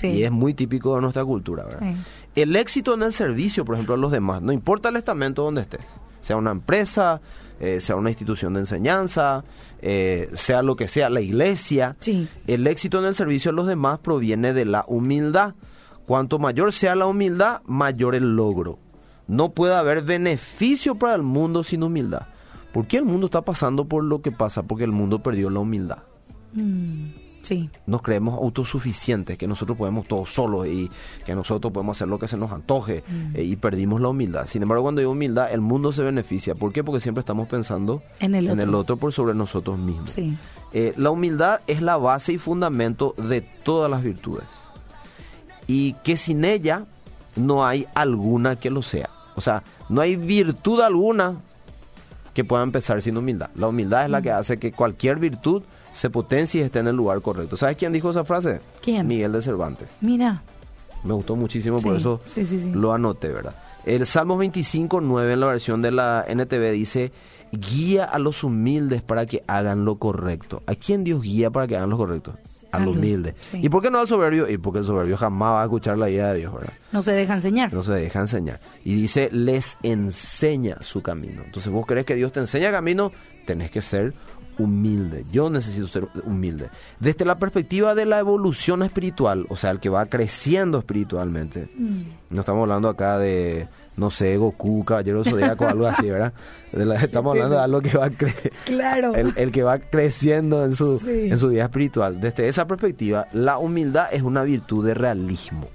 Y 0.02 0.24
es 0.24 0.32
muy 0.32 0.54
típico 0.54 0.96
de 0.96 1.02
nuestra 1.02 1.26
cultura, 1.26 1.66
¿verdad? 1.66 1.96
El 2.36 2.56
éxito 2.56 2.94
en 2.96 3.04
el 3.04 3.14
servicio, 3.14 3.64
por 3.66 3.76
ejemplo, 3.76 3.96
a 3.96 3.98
los 3.98 4.12
demás, 4.12 4.42
no 4.42 4.52
importa 4.52 4.90
el 4.90 4.96
estamento 4.96 5.44
donde 5.44 5.62
estés, 5.62 5.86
sea 6.22 6.36
una 6.36 6.50
empresa, 6.50 7.22
eh, 7.60 7.80
sea 7.80 7.96
una 7.96 8.10
institución 8.10 8.56
de 8.56 8.62
enseñanza, 8.62 9.44
eh, 9.82 10.32
sea 10.34 10.64
lo 10.64 10.76
que 10.76 10.88
sea, 10.88 11.10
la 11.10 11.22
iglesia, 11.22 11.96
el 12.48 12.66
éxito 12.66 13.00
en 13.00 13.06
el 13.06 13.14
servicio 13.14 13.52
a 13.52 13.54
los 13.54 13.68
demás 13.68 14.00
proviene 14.00 14.54
de 14.54 14.66
la 14.66 14.84
humildad. 14.88 15.54
Cuanto 16.06 16.40
mayor 16.40 16.74
sea 16.74 16.96
la 16.96 17.06
humildad, 17.06 17.62
mayor 17.66 18.16
el 18.16 18.36
logro. 18.36 18.80
No 19.28 19.54
puede 19.54 19.76
haber 19.76 20.02
beneficio 20.04 20.96
para 20.96 21.16
el 21.16 21.24
mundo 21.24 21.64
sin 21.64 21.84
humildad. 21.84 22.24
¿Por 22.74 22.88
qué 22.88 22.98
el 22.98 23.06
mundo 23.06 23.28
está 23.28 23.42
pasando 23.42 23.86
por 23.86 24.04
lo 24.04 24.22
que 24.22 24.32
pasa? 24.32 24.64
Porque 24.64 24.84
el 24.84 24.92
mundo 24.92 25.20
perdió 25.20 25.50
la 25.50 25.60
humildad. 25.60 26.00
Mm, 26.54 27.12
sí. 27.42 27.70
Nos 27.86 28.02
creemos 28.02 28.36
autosuficientes, 28.36 29.38
que 29.38 29.48
nosotros 29.48 29.78
podemos 29.78 30.08
todo 30.08 30.26
solos 30.26 30.68
y 30.68 30.90
que 31.26 31.36
nosotros 31.36 31.72
podemos 31.72 31.96
hacer 31.98 32.08
lo 32.08 32.20
que 32.20 32.28
se 32.28 32.36
nos 32.36 32.52
antoje 32.52 33.04
mm. 33.08 33.36
eh, 33.36 33.44
y 33.44 33.56
perdimos 33.56 34.02
la 34.02 34.10
humildad. 34.10 34.48
Sin 34.48 34.64
embargo, 34.64 34.84
cuando 34.84 35.00
hay 35.00 35.06
humildad, 35.06 35.54
el 35.54 35.62
mundo 35.62 35.94
se 35.94 36.04
beneficia. 36.04 36.56
¿Por 36.56 36.74
qué? 36.74 36.84
Porque 36.84 37.00
siempre 37.00 37.20
estamos 37.20 37.48
pensando 37.48 38.02
en 38.20 38.36
el, 38.36 38.76
otro. 38.76 38.98
por 38.98 39.14
sobre 39.14 39.36
nosotros 39.36 39.78
mismos. 39.78 40.10
Sí. 40.10 40.36
Eh, 40.74 40.94
la 40.98 41.12
humildad 41.12 41.62
es 41.68 41.82
la 41.82 41.98
base 41.98 42.34
y 42.34 42.38
fundamento 42.40 43.14
de 43.18 43.42
todas 43.42 43.90
las 43.90 44.04
virtudes. 44.04 44.46
Y 45.68 45.94
que 46.04 46.18
sin 46.18 46.46
ella 46.46 46.86
no 47.36 47.66
hay 47.66 47.88
alguna 47.96 48.58
que 48.58 48.70
lo 48.70 48.82
sea. 48.82 49.10
O 49.36 49.42
sea, 49.42 49.64
no 49.90 50.02
hay 50.02 50.16
virtud 50.16 50.82
alguna 50.82 51.36
que 52.34 52.44
pueda 52.44 52.64
empezar 52.64 53.02
sin 53.02 53.18
humildad. 53.18 53.50
La 53.56 53.68
humildad 53.68 54.06
es 54.06 54.12
la 54.12 54.22
que 54.22 54.32
mm. 54.32 54.36
hace 54.36 54.58
que 54.58 54.72
cualquier 54.72 55.18
virtud 55.18 55.64
se 55.94 56.10
potencie 56.10 56.62
y 56.62 56.64
esté 56.64 56.80
en 56.80 56.88
el 56.88 56.96
lugar 56.96 57.22
correcto. 57.22 57.58
¿Sabes 57.58 57.78
quién 57.78 57.94
dijo 57.94 58.10
esa 58.10 58.26
frase? 58.26 58.60
¿Quién? 58.82 59.08
Miguel 59.08 59.32
de 59.32 59.42
Cervantes. 59.42 59.90
Mira. 60.02 60.42
Me 61.04 61.14
gustó 61.14 61.36
muchísimo, 61.36 61.80
por 61.82 61.98
eso 61.98 62.22
lo 62.74 62.94
anoté, 62.94 63.30
¿verdad? 63.30 63.56
El 63.86 64.06
Salmo 64.06 64.38
25, 64.38 65.02
9 65.02 65.34
en 65.34 65.40
la 65.42 65.48
versión 65.48 65.82
de 65.82 65.92
la 65.92 66.24
NTV 66.26 66.72
dice, 66.72 67.12
guía 67.52 68.06
a 68.06 68.18
los 68.20 68.46
humildes 68.46 69.02
para 69.02 69.26
que 69.26 69.44
hagan 69.48 69.84
lo 69.84 69.98
correcto. 69.98 70.64
¿A 70.66 70.76
quién 70.76 71.04
Dios 71.04 71.22
guía 71.22 71.50
para 71.50 71.68
que 71.68 71.76
hagan 71.76 71.90
lo 71.90 71.98
correcto? 71.98 72.36
Al 72.74 72.88
humilde. 72.88 73.36
¿Y 73.54 73.70
por 73.70 73.82
qué 73.82 73.92
no 73.92 74.00
al 74.00 74.08
soberbio? 74.08 74.50
Y 74.50 74.58
porque 74.58 74.80
el 74.80 74.86
soberbio 74.86 75.18
jamás 75.18 75.54
va 75.54 75.62
a 75.62 75.66
escuchar 75.66 75.98
la 75.98 76.10
idea 76.10 76.34
de 76.34 76.40
Dios, 76.40 76.54
¿verdad? 76.54 76.74
No 76.92 77.02
se 77.02 77.12
deja 77.12 77.36
enseñar. 77.36 77.74
No 77.74 77.84
se 77.84 77.94
deja 77.94 78.20
enseñar. 78.20 78.60
Y 78.84 78.96
dice, 78.96 79.30
les 79.32 79.78
enseña 79.84 80.78
su 80.82 81.02
camino. 81.02 81.42
Entonces 81.46 81.72
vos 81.72 81.86
crees 81.86 82.06
que 82.06 82.16
Dios 82.16 82.32
te 82.32 82.40
enseña 82.40 82.72
camino, 82.72 83.12
tenés 83.46 83.72
que 83.72 83.82
ser 83.82 84.14
humilde. 84.58 85.26
Yo 85.32 85.50
necesito 85.50 85.88
ser 85.88 86.08
humilde. 86.24 86.70
Desde 87.00 87.26
la 87.26 87.36
perspectiva 87.36 87.96
de 87.96 88.06
la 88.06 88.20
evolución 88.20 88.84
espiritual, 88.84 89.46
o 89.50 89.56
sea, 89.56 89.72
el 89.72 89.80
que 89.80 89.90
va 89.90 90.06
creciendo 90.06 90.80
espiritualmente. 90.80 91.70
Mm. 91.76 92.02
No 92.30 92.42
estamos 92.42 92.62
hablando 92.62 92.90
acá 92.90 93.18
de 93.18 93.68
no 93.96 94.10
sé, 94.10 94.38
Goku, 94.38 94.84
Caballero 94.84 95.24
Zodíaco, 95.24 95.68
algo 95.68 95.88
así, 95.88 96.10
¿verdad? 96.10 96.34
estamos 97.04 97.34
hablando 97.34 97.58
de 97.58 97.62
algo 97.62 97.82
que 97.82 97.96
va 97.96 98.10
claro. 98.66 99.14
el, 99.14 99.52
que 99.52 99.64
va 99.64 99.78
creciendo 99.78 100.66
en 100.66 100.76
su, 100.76 101.00
en 101.08 101.38
su 101.38 101.50
vida 101.50 101.66
espiritual. 101.66 102.20
Desde 102.20 102.48
esa 102.48 102.66
perspectiva, 102.66 103.28
la 103.34 103.60
humildad 103.60 104.08
es 104.12 104.24
una 104.24 104.44
virtud 104.44 104.86
de 104.86 104.96
realismo. 104.96 105.68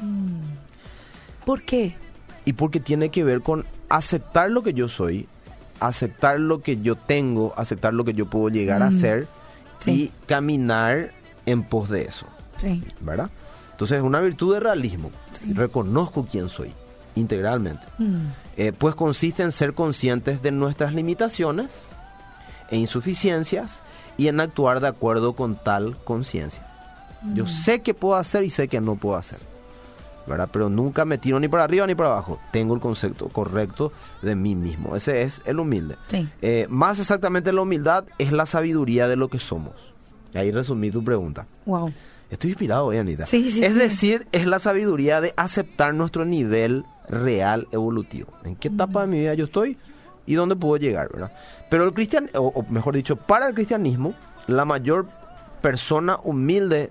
Mm. 0.00 1.44
¿Por 1.46 1.62
qué? 1.62 1.96
Y 2.44 2.52
porque 2.52 2.80
tiene 2.80 3.08
que 3.08 3.24
ver 3.24 3.40
con 3.40 3.64
aceptar 3.88 4.50
lo 4.50 4.62
que 4.62 4.74
yo 4.74 4.88
soy, 4.88 5.26
aceptar 5.80 6.38
lo 6.40 6.60
que 6.60 6.82
yo 6.82 6.96
tengo, 6.96 7.54
aceptar 7.56 7.94
lo 7.94 8.04
que 8.04 8.12
yo 8.12 8.26
puedo 8.26 8.48
llegar 8.50 8.82
a 8.82 8.90
mm. 8.90 9.00
ser 9.00 9.26
y 9.86 10.12
caminar 10.26 11.10
en 11.46 11.62
pos 11.62 11.88
de 11.88 12.02
eso. 12.02 12.26
Sí. 12.58 12.84
¿Verdad? 13.00 13.30
Entonces 13.70 13.96
es 13.96 14.04
una 14.04 14.20
virtud 14.20 14.54
de 14.54 14.60
realismo. 14.60 15.10
Reconozco 15.54 16.28
quién 16.30 16.48
soy 16.50 16.72
integralmente. 17.14 17.84
Mm. 17.98 18.26
Eh, 18.56 18.72
pues 18.76 18.94
consiste 18.94 19.42
en 19.42 19.52
ser 19.52 19.74
conscientes 19.74 20.42
de 20.42 20.52
nuestras 20.52 20.94
limitaciones 20.94 21.70
e 22.70 22.76
insuficiencias 22.76 23.82
y 24.16 24.28
en 24.28 24.40
actuar 24.40 24.80
de 24.80 24.88
acuerdo 24.88 25.34
con 25.34 25.56
tal 25.56 25.96
conciencia. 26.04 26.66
Yo 27.34 27.44
mm. 27.44 27.48
sé 27.48 27.80
que 27.80 27.94
puedo 27.94 28.16
hacer 28.16 28.44
y 28.44 28.50
sé 28.50 28.68
que 28.68 28.80
no 28.80 28.96
puedo 28.96 29.16
hacer. 29.16 29.38
¿verdad? 30.26 30.48
Pero 30.52 30.68
nunca 30.68 31.04
me 31.04 31.18
tiro 31.18 31.40
ni 31.40 31.48
para 31.48 31.64
arriba 31.64 31.86
ni 31.86 31.94
para 31.94 32.10
abajo. 32.10 32.38
Tengo 32.52 32.74
el 32.74 32.80
concepto 32.80 33.28
correcto 33.28 33.92
de 34.22 34.34
mí 34.34 34.54
mismo. 34.54 34.96
Ese 34.96 35.22
es 35.22 35.42
el 35.44 35.58
humilde. 35.58 35.96
Eh, 36.40 36.66
más 36.68 36.98
exactamente 36.98 37.52
la 37.52 37.62
humildad 37.62 38.04
es 38.18 38.32
la 38.32 38.46
sabiduría 38.46 39.08
de 39.08 39.16
lo 39.16 39.28
que 39.28 39.38
somos. 39.38 39.74
Ahí 40.34 40.50
resumí 40.50 40.90
tu 40.90 41.04
pregunta. 41.04 41.46
Wow. 41.66 41.92
Estoy 42.30 42.50
inspirado 42.50 42.86
hoy, 42.86 42.96
Anita. 42.96 43.24
es 43.24 43.74
decir, 43.74 44.26
es 44.32 44.46
la 44.46 44.58
sabiduría 44.58 45.20
de 45.20 45.34
aceptar 45.36 45.92
nuestro 45.92 46.24
nivel 46.24 46.84
real 47.08 47.68
evolutivo. 47.72 48.32
¿En 48.44 48.56
qué 48.56 48.68
etapa 48.68 49.02
de 49.02 49.06
mi 49.06 49.18
vida 49.18 49.34
yo 49.34 49.44
estoy 49.44 49.78
y 50.26 50.34
dónde 50.34 50.56
puedo 50.56 50.76
llegar, 50.76 51.10
verdad? 51.12 51.32
Pero 51.68 51.84
el 51.84 51.92
cristian, 51.92 52.30
o, 52.34 52.64
mejor 52.68 52.94
dicho, 52.94 53.16
para 53.16 53.48
el 53.48 53.54
cristianismo, 53.54 54.14
la 54.46 54.64
mayor 54.64 55.06
persona 55.60 56.18
humilde, 56.22 56.90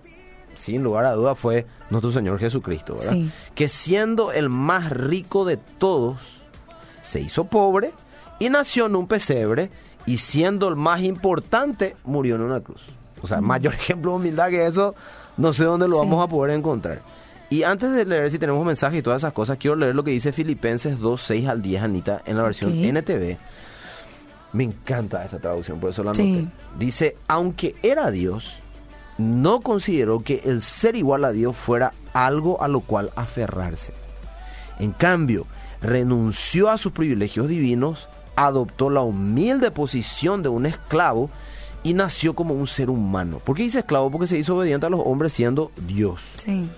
sin 0.55 0.83
lugar 0.83 1.05
a 1.05 1.13
duda, 1.13 1.35
fue 1.35 1.65
nuestro 1.89 2.11
Señor 2.11 2.39
Jesucristo, 2.39 2.97
¿verdad? 2.97 3.31
Que 3.53 3.69
siendo 3.69 4.31
el 4.31 4.49
más 4.49 4.89
rico 4.89 5.45
de 5.45 5.57
todos, 5.57 6.41
se 7.01 7.19
hizo 7.19 7.45
pobre 7.45 7.93
y 8.39 8.49
nació 8.49 8.87
en 8.87 8.95
un 8.95 9.07
pesebre 9.07 9.69
y 10.05 10.17
siendo 10.17 10.67
el 10.67 10.75
más 10.75 11.01
importante, 11.01 11.95
murió 12.03 12.35
en 12.35 12.41
una 12.41 12.61
cruz. 12.61 12.81
O 13.21 13.27
sea, 13.27 13.41
mayor 13.41 13.73
ejemplo 13.75 14.11
de 14.11 14.17
humildad 14.17 14.49
que 14.49 14.65
eso, 14.65 14.95
no 15.37 15.53
sé 15.53 15.63
dónde 15.63 15.87
lo 15.87 15.99
vamos 15.99 16.23
a 16.23 16.27
poder 16.27 16.55
encontrar. 16.55 17.01
Y 17.51 17.63
antes 17.63 17.91
de 17.91 18.05
leer 18.05 18.31
si 18.31 18.39
tenemos 18.39 18.65
mensaje 18.65 18.99
y 18.99 19.01
todas 19.01 19.19
esas 19.19 19.33
cosas, 19.33 19.57
quiero 19.57 19.75
leer 19.75 19.93
lo 19.93 20.05
que 20.05 20.11
dice 20.11 20.31
Filipenses 20.31 20.97
2, 20.97 21.21
6 21.21 21.47
al 21.49 21.61
10, 21.61 21.83
Anita, 21.83 22.21
en 22.25 22.37
la 22.37 22.43
versión 22.43 22.71
NTV. 22.71 23.37
Me 24.53 24.63
encanta 24.63 25.25
esta 25.25 25.37
traducción, 25.37 25.77
por 25.77 25.89
eso 25.89 26.01
la 26.01 26.11
anoté. 26.11 26.47
Dice, 26.79 27.17
aunque 27.27 27.75
era 27.83 28.09
Dios, 28.09 28.53
no 29.17 29.59
consideró 29.59 30.23
que 30.23 30.41
el 30.45 30.61
ser 30.61 30.95
igual 30.95 31.25
a 31.25 31.33
Dios 31.33 31.57
fuera 31.57 31.91
algo 32.13 32.63
a 32.63 32.69
lo 32.69 32.79
cual 32.79 33.11
aferrarse. 33.17 33.91
En 34.79 34.93
cambio, 34.93 35.45
renunció 35.81 36.69
a 36.69 36.77
sus 36.77 36.93
privilegios 36.93 37.49
divinos, 37.49 38.07
adoptó 38.37 38.89
la 38.89 39.01
humilde 39.01 39.71
posición 39.71 40.41
de 40.41 40.47
un 40.47 40.67
esclavo 40.67 41.29
y 41.83 41.95
nació 41.95 42.33
como 42.33 42.53
un 42.53 42.67
ser 42.67 42.89
humano. 42.89 43.39
¿Por 43.39 43.57
qué 43.57 43.63
dice 43.63 43.79
esclavo? 43.79 44.09
Porque 44.09 44.27
se 44.27 44.37
hizo 44.37 44.55
obediente 44.55 44.85
a 44.85 44.89
los 44.89 45.01
hombres 45.03 45.33
siendo 45.33 45.73
Dios. 45.85 46.35
Sí. 46.37 46.69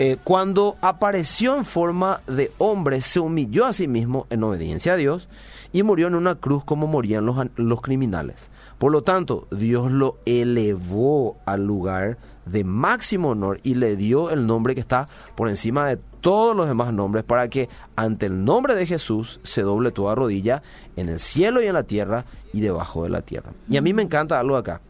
Eh, 0.00 0.16
cuando 0.22 0.76
apareció 0.80 1.56
en 1.56 1.64
forma 1.64 2.20
de 2.28 2.52
hombre, 2.58 3.00
se 3.00 3.18
humilló 3.18 3.66
a 3.66 3.72
sí 3.72 3.88
mismo 3.88 4.28
en 4.30 4.44
obediencia 4.44 4.92
a 4.92 4.96
Dios 4.96 5.28
y 5.72 5.82
murió 5.82 6.06
en 6.06 6.14
una 6.14 6.36
cruz 6.36 6.62
como 6.62 6.86
morían 6.86 7.26
los, 7.26 7.36
los 7.56 7.82
criminales. 7.82 8.48
Por 8.78 8.92
lo 8.92 9.02
tanto, 9.02 9.48
Dios 9.50 9.90
lo 9.90 10.18
elevó 10.24 11.36
al 11.46 11.66
lugar 11.66 12.16
de 12.46 12.62
máximo 12.62 13.30
honor 13.30 13.58
y 13.64 13.74
le 13.74 13.96
dio 13.96 14.30
el 14.30 14.46
nombre 14.46 14.76
que 14.76 14.80
está 14.80 15.08
por 15.34 15.48
encima 15.48 15.88
de 15.88 15.98
todos 16.20 16.54
los 16.54 16.68
demás 16.68 16.92
nombres 16.92 17.24
para 17.24 17.48
que 17.48 17.68
ante 17.96 18.26
el 18.26 18.44
nombre 18.44 18.76
de 18.76 18.86
Jesús 18.86 19.40
se 19.42 19.62
doble 19.62 19.90
toda 19.90 20.14
rodilla 20.14 20.62
en 20.94 21.08
el 21.08 21.18
cielo 21.18 21.60
y 21.60 21.66
en 21.66 21.74
la 21.74 21.82
tierra 21.82 22.24
y 22.52 22.60
debajo 22.60 23.02
de 23.02 23.10
la 23.10 23.22
tierra. 23.22 23.50
Y 23.68 23.76
a 23.76 23.82
mí 23.82 23.92
me 23.92 24.02
encanta 24.02 24.38
algo 24.38 24.56
acá. 24.56 24.80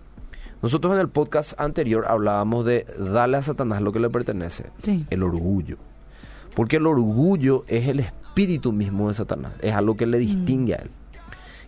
Nosotros 0.63 0.95
en 0.95 1.01
el 1.01 1.09
podcast 1.09 1.59
anterior 1.61 2.07
hablábamos 2.09 2.65
de 2.65 2.85
darle 2.99 3.37
a 3.37 3.43
Satanás 3.43 3.81
lo 3.81 3.93
que 3.93 4.01
le 4.01 4.11
pertenece, 4.11 4.65
el 5.11 5.23
orgullo. 5.23 5.77
Porque 6.55 6.77
el 6.77 6.87
orgullo 6.87 7.65
es 7.69 7.87
el 7.87 8.01
espíritu 8.01 8.73
mismo 8.73 9.09
de 9.09 9.15
Satanás, 9.15 9.53
es 9.63 9.73
algo 9.73 9.97
que 9.97 10.07
le 10.07 10.19
distingue 10.19 10.75
a 10.75 10.79
él. 10.79 10.91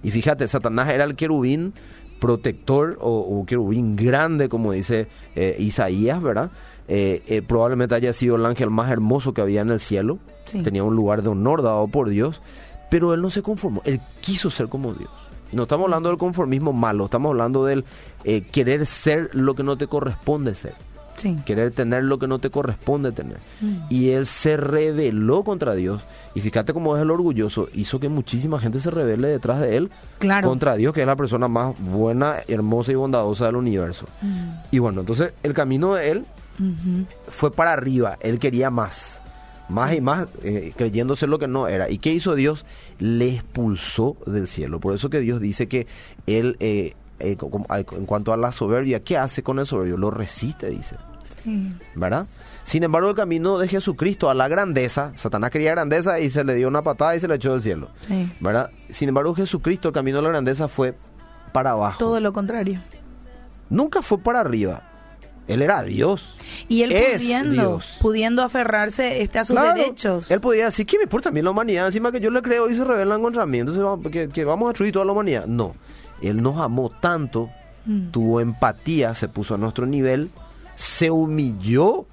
Y 0.02 0.10
fíjate, 0.10 0.48
Satanás 0.48 0.88
era 0.88 1.04
el 1.04 1.14
querubín 1.14 1.72
protector 2.20 2.98
o, 3.00 3.44
querubín 3.46 3.96
grande, 3.96 4.48
como 4.48 4.72
dice 4.72 5.08
eh, 5.36 5.56
Isaías, 5.58 6.20
¿verdad? 6.22 6.50
Eh, 6.88 7.22
eh, 7.28 7.42
probablemente 7.42 7.94
haya 7.94 8.12
sido 8.12 8.36
el 8.36 8.44
ángel 8.44 8.70
más 8.70 8.90
hermoso 8.90 9.32
que 9.32 9.40
había 9.40 9.60
en 9.60 9.70
el 9.70 9.80
cielo. 9.80 10.18
Tenía 10.64 10.82
un 10.82 10.96
lugar 10.96 11.22
de 11.22 11.28
honor 11.28 11.62
dado 11.62 11.86
por 11.86 12.08
Dios, 12.08 12.42
pero 12.90 13.14
él 13.14 13.22
no 13.22 13.30
se 13.30 13.42
conformó, 13.42 13.82
él 13.84 14.00
quiso 14.20 14.50
ser 14.50 14.68
como 14.68 14.92
Dios. 14.94 15.10
No 15.52 15.62
estamos 15.64 15.84
hablando 15.84 16.08
del 16.08 16.18
conformismo 16.18 16.72
malo, 16.72 17.06
estamos 17.06 17.30
hablando 17.30 17.64
del 17.64 17.84
eh, 18.24 18.42
querer 18.42 18.86
ser 18.86 19.30
lo 19.32 19.54
que 19.54 19.62
no 19.62 19.76
te 19.76 19.86
corresponde 19.86 20.54
ser. 20.54 20.74
Querer 21.44 21.70
tener 21.72 22.04
lo 22.04 22.18
que 22.18 22.26
no 22.26 22.38
te 22.38 22.48
corresponde 22.48 23.12
tener. 23.12 23.38
Mm. 23.60 23.76
Y 23.90 24.10
él 24.10 24.24
se 24.26 24.56
rebeló 24.56 25.44
contra 25.44 25.74
Dios. 25.74 26.02
Y 26.34 26.40
fíjate 26.40 26.72
cómo 26.72 26.96
es 26.96 27.02
el 27.02 27.10
orgulloso. 27.10 27.68
Hizo 27.74 28.00
que 28.00 28.08
muchísima 28.08 28.58
gente 28.58 28.80
se 28.80 28.90
rebele 28.90 29.28
detrás 29.28 29.60
de 29.60 29.76
él 29.76 29.90
contra 30.42 30.76
Dios, 30.76 30.94
que 30.94 31.02
es 31.02 31.06
la 31.06 31.16
persona 31.16 31.48
más 31.48 31.74
buena, 31.78 32.36
hermosa 32.48 32.92
y 32.92 32.94
bondadosa 32.94 33.46
del 33.46 33.56
universo. 33.56 34.06
Mm. 34.22 34.50
Y 34.70 34.78
bueno, 34.78 35.00
entonces 35.00 35.34
el 35.42 35.52
camino 35.52 35.94
de 35.94 36.10
él 36.10 36.26
fue 37.28 37.50
para 37.50 37.72
arriba. 37.72 38.16
Él 38.20 38.38
quería 38.38 38.70
más 38.70 39.19
más 39.70 39.94
y 39.94 40.00
más 40.00 40.28
eh, 40.42 40.72
creyéndose 40.76 41.26
lo 41.26 41.38
que 41.38 41.48
no 41.48 41.68
era. 41.68 41.90
¿Y 41.90 41.98
qué 41.98 42.12
hizo 42.12 42.34
Dios? 42.34 42.66
Le 42.98 43.34
expulsó 43.36 44.16
del 44.26 44.48
cielo. 44.48 44.80
Por 44.80 44.94
eso 44.94 45.10
que 45.10 45.20
Dios 45.20 45.40
dice 45.40 45.68
que 45.68 45.86
Él, 46.26 46.56
eh, 46.60 46.94
eh, 47.20 47.36
en 47.40 48.06
cuanto 48.06 48.32
a 48.32 48.36
la 48.36 48.52
soberbia, 48.52 49.00
¿qué 49.00 49.16
hace 49.16 49.42
con 49.42 49.58
el 49.58 49.66
soberbio? 49.66 49.96
Lo 49.96 50.10
resiste, 50.10 50.68
dice. 50.70 50.96
¿Verdad? 51.94 52.26
Sin 52.64 52.82
embargo, 52.82 53.08
el 53.08 53.16
camino 53.16 53.58
de 53.58 53.66
Jesucristo 53.66 54.28
a 54.28 54.34
la 54.34 54.46
grandeza, 54.46 55.12
Satanás 55.16 55.50
quería 55.50 55.70
grandeza 55.70 56.20
y 56.20 56.28
se 56.28 56.44
le 56.44 56.54
dio 56.54 56.68
una 56.68 56.82
patada 56.82 57.16
y 57.16 57.20
se 57.20 57.26
le 57.26 57.36
echó 57.36 57.52
del 57.52 57.62
cielo. 57.62 57.88
¿Verdad? 58.40 58.70
Sin 58.90 59.08
embargo, 59.08 59.34
Jesucristo, 59.34 59.88
el 59.88 59.94
camino 59.94 60.18
a 60.18 60.22
la 60.22 60.28
grandeza 60.28 60.68
fue 60.68 60.94
para 61.52 61.70
abajo. 61.70 61.98
Todo 61.98 62.20
lo 62.20 62.32
contrario. 62.32 62.80
Nunca 63.70 64.02
fue 64.02 64.18
para 64.18 64.40
arriba. 64.40 64.82
Él 65.48 65.62
era 65.62 65.82
Dios. 65.82 66.36
Y 66.68 66.82
él 66.82 66.94
pudiendo, 67.16 67.80
pudiendo 68.00 68.42
aferrarse 68.42 69.22
este, 69.22 69.38
a 69.38 69.44
sus 69.44 69.56
derechos. 69.56 70.30
Él 70.30 70.40
podía 70.40 70.66
decir, 70.66 70.86
¿qué 70.86 70.98
me 70.98 71.04
importa 71.04 71.28
a 71.28 71.32
mí 71.32 71.42
la 71.42 71.50
humanidad? 71.50 71.86
Encima 71.86 72.12
que 72.12 72.20
yo 72.20 72.30
le 72.30 72.42
creo 72.42 72.68
y 72.68 72.74
se 72.74 72.84
rebelan 72.84 73.22
contra 73.22 73.46
mí, 73.46 73.58
entonces 73.58 74.30
que, 74.32 74.44
vamos 74.44 74.66
a 74.66 74.68
destruir 74.70 74.92
toda 74.92 75.04
la 75.04 75.12
humanidad. 75.12 75.46
No, 75.46 75.74
él 76.22 76.42
nos 76.42 76.58
amó 76.58 76.90
tanto, 76.90 77.50
mm. 77.86 78.10
tuvo 78.10 78.40
empatía, 78.40 79.14
se 79.14 79.28
puso 79.28 79.54
a 79.54 79.58
nuestro 79.58 79.86
nivel, 79.86 80.30
se 80.76 81.10
humilló 81.10 82.06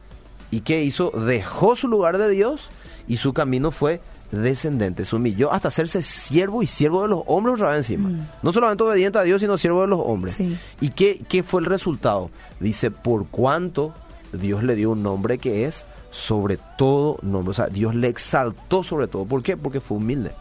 y 0.52 0.62
¿qué 0.62 0.84
hizo? 0.84 1.12
Dejó 1.12 1.76
su 1.76 1.88
lugar 1.88 2.18
de 2.18 2.30
Dios 2.30 2.70
y 3.08 3.18
su 3.18 3.34
camino 3.34 3.72
fue 3.72 4.02
descendente, 4.32 5.06
se 5.06 5.16
humilló 5.16 5.54
hasta 5.54 5.70
hacerse 5.70 6.02
siervo 6.02 6.62
y 6.62 6.68
siervo 6.68 7.02
de 7.02 7.08
los 7.08 7.22
hombres 7.28 7.56
otra 7.56 7.70
vez 7.70 7.78
encima. 7.78 8.10
Mm. 8.10 8.28
No 8.44 8.54
solamente 8.54 8.84
obediente 8.84 9.20
a 9.20 9.24
Dios, 9.24 9.42
sino 9.42 9.58
siervo 9.58 9.82
de 9.82 9.88
los 9.88 10.00
hombres. 10.04 10.38
¿Y 10.82 10.90
qué, 10.90 11.22
qué 11.28 11.44
fue 11.44 11.62
el 11.62 11.66
resultado? 11.66 12.30
Dice, 12.60 12.92
por 12.92 13.28
cuanto 13.28 13.94
Dios 14.34 14.64
le 14.64 14.76
dio 14.76 14.92
un 14.92 15.04
nombre 15.04 15.38
que 15.38 15.66
es 15.66 15.86
sobre 16.12 16.58
todo 16.78 17.18
nombre. 17.22 17.52
O 17.52 17.54
sea, 17.54 17.68
Dios 17.68 17.96
le 17.96 18.08
exaltó 18.08 18.84
sobre 18.84 19.08
todo. 19.08 19.26
¿Por 19.26 19.44
qué? 19.44 19.58
Porque 19.58 19.82
fue 19.82 19.98
humilde. 19.98 20.32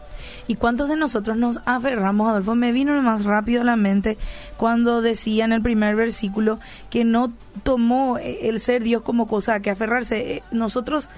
¿Y 0.47 0.55
cuántos 0.55 0.89
de 0.89 0.95
nosotros 0.95 1.37
nos 1.37 1.59
aferramos, 1.65 2.29
Adolfo? 2.29 2.55
Me 2.55 2.71
vino 2.71 2.99
más 3.01 3.25
rápido 3.25 3.61
a 3.61 3.65
la 3.65 3.75
mente 3.75 4.17
cuando 4.57 5.01
decía 5.01 5.45
en 5.45 5.51
el 5.51 5.61
primer 5.61 5.95
versículo 5.95 6.59
que 6.89 7.03
no 7.03 7.31
tomó 7.63 8.17
el 8.17 8.59
ser 8.61 8.83
Dios 8.83 9.01
como 9.01 9.27
cosa 9.27 9.59
que 9.59 9.69
aferrarse. 9.69 10.35
Eh, 10.35 10.43
nosotros 10.51 11.09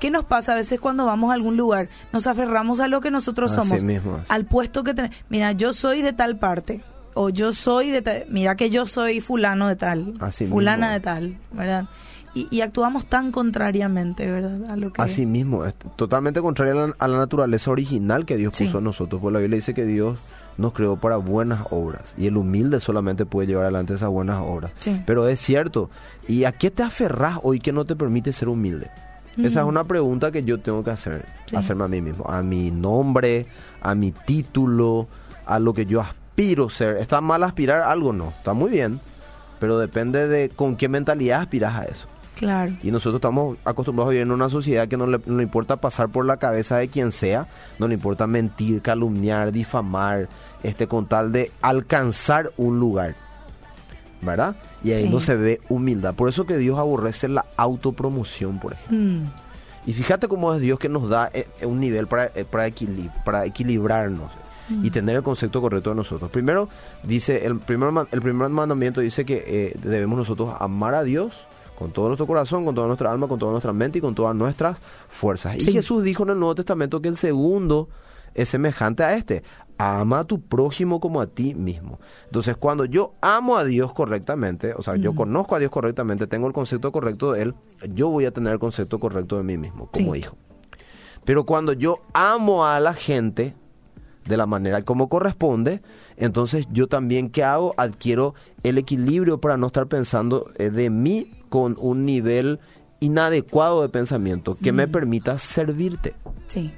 ¿Qué 0.00 0.10
nos 0.10 0.24
pasa 0.24 0.52
a 0.52 0.56
veces 0.56 0.78
cuando 0.78 1.06
vamos 1.06 1.30
a 1.30 1.34
algún 1.34 1.56
lugar? 1.56 1.88
Nos 2.12 2.26
aferramos 2.26 2.80
a 2.80 2.88
lo 2.88 3.00
que 3.00 3.10
nosotros 3.10 3.52
somos, 3.52 3.80
al 4.28 4.44
puesto 4.44 4.84
que 4.84 4.92
tenemos. 4.92 5.16
Mira, 5.30 5.52
yo 5.52 5.72
soy 5.72 6.02
de 6.02 6.12
tal 6.12 6.36
parte, 6.36 6.82
o 7.16 7.30
yo 7.30 7.52
soy 7.52 7.90
de 7.90 8.02
tal, 8.02 8.24
mira 8.28 8.56
que 8.56 8.68
yo 8.68 8.86
soy 8.86 9.20
fulano 9.20 9.68
de 9.68 9.76
tal, 9.76 10.14
fulana 10.50 10.92
de 10.92 11.00
tal, 11.00 11.36
¿verdad? 11.50 11.86
Y, 12.34 12.60
actuamos 12.60 13.06
tan 13.06 13.32
contrariamente, 13.32 14.30
¿verdad? 14.30 14.70
A 14.70 14.76
lo 14.76 14.92
que... 14.92 15.00
Así 15.00 15.24
mismo, 15.24 15.64
es 15.64 15.74
totalmente 15.96 16.42
contrario 16.42 16.94
a 16.98 17.08
la, 17.08 17.16
naturaleza 17.16 17.70
original 17.70 18.26
que 18.26 18.36
Dios 18.36 18.52
puso 18.58 18.76
en 18.76 18.84
nosotros. 18.84 19.22
Pues 19.22 19.32
la 19.32 19.40
Biblia 19.40 19.56
dice 19.56 19.72
que 19.72 19.86
Dios 19.86 20.18
nos 20.58 20.74
creó 20.74 20.96
para 20.96 21.16
buenas 21.16 21.64
obras 21.70 22.14
y 22.18 22.26
el 22.26 22.36
humilde 22.36 22.80
solamente 22.80 23.24
puede 23.24 23.48
llevar 23.48 23.64
adelante 23.64 23.94
esas 23.94 24.10
buenas 24.10 24.42
obras. 24.42 24.70
Pero 25.06 25.26
es 25.28 25.40
cierto, 25.40 25.88
¿y 26.28 26.44
a 26.44 26.52
qué 26.52 26.70
te 26.70 26.82
aferras 26.82 27.38
hoy 27.42 27.58
que 27.58 27.72
no 27.72 27.86
te 27.86 27.96
permite 27.96 28.34
ser 28.34 28.50
humilde? 28.50 28.90
Esa 29.38 29.60
es 29.60 29.66
una 29.66 29.84
pregunta 29.84 30.30
que 30.30 30.44
yo 30.44 30.58
tengo 30.58 30.84
que 30.84 30.90
hacer, 30.90 31.24
hacerme 31.54 31.84
a 31.84 31.88
mí 31.88 32.02
mismo, 32.02 32.26
a 32.28 32.42
mi 32.42 32.70
nombre, 32.70 33.46
a 33.80 33.94
mi 33.94 34.12
título, 34.12 35.08
a 35.46 35.58
lo 35.58 35.72
que 35.72 35.86
yo 35.86 36.02
aspiro 36.02 36.25
ser. 36.70 36.96
¿Está 36.98 37.20
mal 37.20 37.42
aspirar 37.42 37.82
a 37.82 37.90
algo? 37.90 38.12
No, 38.12 38.28
está 38.28 38.52
muy 38.52 38.70
bien, 38.70 39.00
pero 39.58 39.78
depende 39.78 40.28
de 40.28 40.48
con 40.48 40.76
qué 40.76 40.88
mentalidad 40.88 41.40
aspiras 41.40 41.74
a 41.74 41.84
eso. 41.84 42.06
Claro. 42.36 42.72
Y 42.82 42.90
nosotros 42.90 43.16
estamos 43.16 43.56
acostumbrados 43.64 44.10
a 44.10 44.12
vivir 44.12 44.26
en 44.26 44.30
una 44.30 44.50
sociedad 44.50 44.88
que 44.88 44.98
no 44.98 45.06
le, 45.06 45.18
no 45.24 45.38
le 45.38 45.42
importa 45.42 45.76
pasar 45.76 46.10
por 46.10 46.26
la 46.26 46.36
cabeza 46.36 46.76
de 46.76 46.88
quien 46.88 47.10
sea, 47.10 47.46
no 47.78 47.88
le 47.88 47.94
importa 47.94 48.26
mentir, 48.26 48.82
calumniar, 48.82 49.52
difamar, 49.52 50.28
este 50.62 50.86
con 50.86 51.06
tal 51.06 51.32
de 51.32 51.50
alcanzar 51.62 52.52
un 52.58 52.78
lugar. 52.78 53.14
¿verdad? 54.22 54.56
Y 54.82 54.92
ahí 54.92 55.08
no 55.08 55.20
se 55.20 55.36
ve 55.36 55.60
humildad. 55.68 56.14
Por 56.14 56.28
eso 56.28 56.46
que 56.46 56.56
Dios 56.56 56.78
aborrece 56.78 57.28
la 57.28 57.44
autopromoción, 57.56 58.58
por 58.58 58.72
ejemplo. 58.72 58.98
Mm. 58.98 59.24
Y 59.86 59.92
fíjate 59.92 60.26
cómo 60.26 60.52
es 60.52 60.60
Dios 60.60 60.78
que 60.78 60.88
nos 60.88 61.08
da 61.08 61.30
eh, 61.32 61.46
eh, 61.60 61.66
un 61.66 61.78
nivel 61.80 62.08
para, 62.08 62.32
eh, 62.34 62.44
para, 62.44 62.68
para 63.24 63.44
equilibrarnos 63.44 64.30
y 64.68 64.88
mm. 64.88 64.90
tener 64.90 65.16
el 65.16 65.22
concepto 65.22 65.60
correcto 65.60 65.90
de 65.90 65.96
nosotros. 65.96 66.30
Primero, 66.30 66.68
dice, 67.02 67.46
el 67.46 67.58
primer, 67.58 67.90
el 68.10 68.22
primer 68.22 68.48
mandamiento 68.48 69.00
dice 69.00 69.24
que 69.24 69.76
debemos 69.82 70.18
nosotros 70.18 70.54
amar 70.58 70.94
a 70.94 71.02
Dios 71.02 71.32
con 71.78 71.92
todo 71.92 72.08
nuestro 72.08 72.26
corazón, 72.26 72.64
con 72.64 72.74
toda 72.74 72.86
nuestra 72.86 73.10
alma, 73.10 73.28
con 73.28 73.38
toda 73.38 73.52
nuestra 73.52 73.72
mente 73.72 73.98
y 73.98 74.00
con 74.00 74.14
todas 74.14 74.34
nuestras 74.34 74.80
fuerzas. 75.08 75.56
Y 75.56 75.72
Jesús 75.72 76.02
dijo 76.02 76.22
en 76.24 76.30
el 76.30 76.38
Nuevo 76.38 76.54
Testamento 76.54 77.00
que 77.00 77.08
el 77.08 77.16
segundo 77.16 77.88
es 78.34 78.48
semejante 78.48 79.04
a 79.04 79.14
este 79.14 79.42
ama 79.78 80.20
a 80.20 80.24
tu 80.24 80.40
prójimo 80.40 81.00
como 81.00 81.20
a 81.20 81.26
ti 81.26 81.54
mismo. 81.54 81.98
Entonces, 82.24 82.56
cuando 82.56 82.84
yo 82.84 83.14
amo 83.20 83.56
a 83.56 83.64
Dios 83.64 83.92
correctamente, 83.92 84.74
o 84.74 84.82
sea, 84.82 84.96
yo 84.96 85.14
conozco 85.14 85.54
a 85.54 85.58
Dios 85.58 85.70
correctamente, 85.70 86.26
tengo 86.26 86.46
el 86.46 86.52
concepto 86.52 86.92
correcto 86.92 87.32
de 87.32 87.42
Él, 87.42 87.54
yo 87.94 88.08
voy 88.08 88.24
a 88.24 88.30
tener 88.30 88.54
el 88.54 88.58
concepto 88.58 88.98
correcto 88.98 89.36
de 89.36 89.44
mí 89.44 89.58
mismo 89.58 89.90
como 89.92 90.16
hijo. 90.16 90.36
Pero 91.24 91.44
cuando 91.44 91.72
yo 91.72 92.00
amo 92.14 92.66
a 92.66 92.80
la 92.80 92.94
gente 92.94 93.54
de 94.26 94.36
la 94.36 94.46
manera 94.46 94.82
como 94.82 95.08
corresponde, 95.08 95.82
entonces 96.16 96.66
yo 96.72 96.86
también, 96.86 97.30
¿qué 97.30 97.44
hago? 97.44 97.74
Adquiero 97.76 98.34
el 98.62 98.78
equilibrio 98.78 99.40
para 99.40 99.56
no 99.56 99.68
estar 99.68 99.86
pensando 99.86 100.50
eh, 100.58 100.70
de 100.70 100.90
mí 100.90 101.30
con 101.48 101.76
un 101.78 102.04
nivel 102.04 102.58
inadecuado 103.00 103.82
de 103.82 103.88
pensamiento 103.88 104.56
que 104.56 104.72
me 104.72 104.88
permita 104.88 105.38
servirte. 105.38 106.14
Sí. 106.48 106.72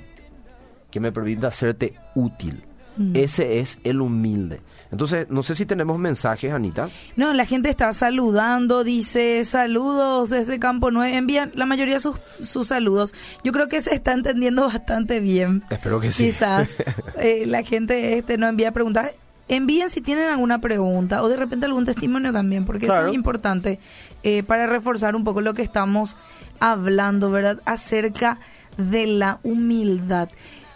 Que 0.90 1.00
me 1.00 1.12
permita 1.12 1.48
hacerte 1.48 1.94
útil. 2.14 2.62
Mm. 2.96 3.12
Ese 3.14 3.60
es 3.60 3.78
el 3.84 4.00
humilde. 4.00 4.60
Entonces, 4.90 5.28
no 5.28 5.42
sé 5.42 5.54
si 5.54 5.66
tenemos 5.66 5.98
mensajes, 5.98 6.50
Anita. 6.52 6.88
No, 7.16 7.34
la 7.34 7.44
gente 7.44 7.68
está 7.68 7.92
saludando, 7.92 8.84
dice 8.84 9.44
saludos 9.44 10.30
desde 10.30 10.58
Campo 10.58 10.90
9. 10.90 11.14
Envían 11.14 11.52
la 11.54 11.66
mayoría 11.66 11.94
de 11.94 12.00
sus, 12.00 12.16
sus 12.42 12.68
saludos. 12.68 13.14
Yo 13.44 13.52
creo 13.52 13.68
que 13.68 13.82
se 13.82 13.94
está 13.94 14.12
entendiendo 14.12 14.66
bastante 14.66 15.20
bien. 15.20 15.62
Espero 15.70 16.00
que 16.00 16.12
sí. 16.12 16.26
Quizás 16.26 16.68
eh, 17.18 17.44
la 17.46 17.62
gente 17.62 18.18
este, 18.18 18.38
no 18.38 18.48
envía 18.48 18.72
preguntas. 18.72 19.10
Envíen 19.48 19.88
si 19.90 20.00
tienen 20.00 20.28
alguna 20.28 20.58
pregunta 20.60 21.22
o 21.22 21.28
de 21.28 21.36
repente 21.36 21.66
algún 21.66 21.86
testimonio 21.86 22.32
también, 22.32 22.64
porque 22.66 22.86
es 22.86 23.02
muy 23.04 23.14
importante 23.14 23.78
eh, 24.22 24.42
para 24.42 24.66
reforzar 24.66 25.16
un 25.16 25.24
poco 25.24 25.40
lo 25.40 25.54
que 25.54 25.62
estamos 25.62 26.18
hablando, 26.60 27.30
¿verdad? 27.30 27.60
Acerca 27.64 28.38
de 28.76 29.06
la 29.06 29.38
humildad. 29.42 30.28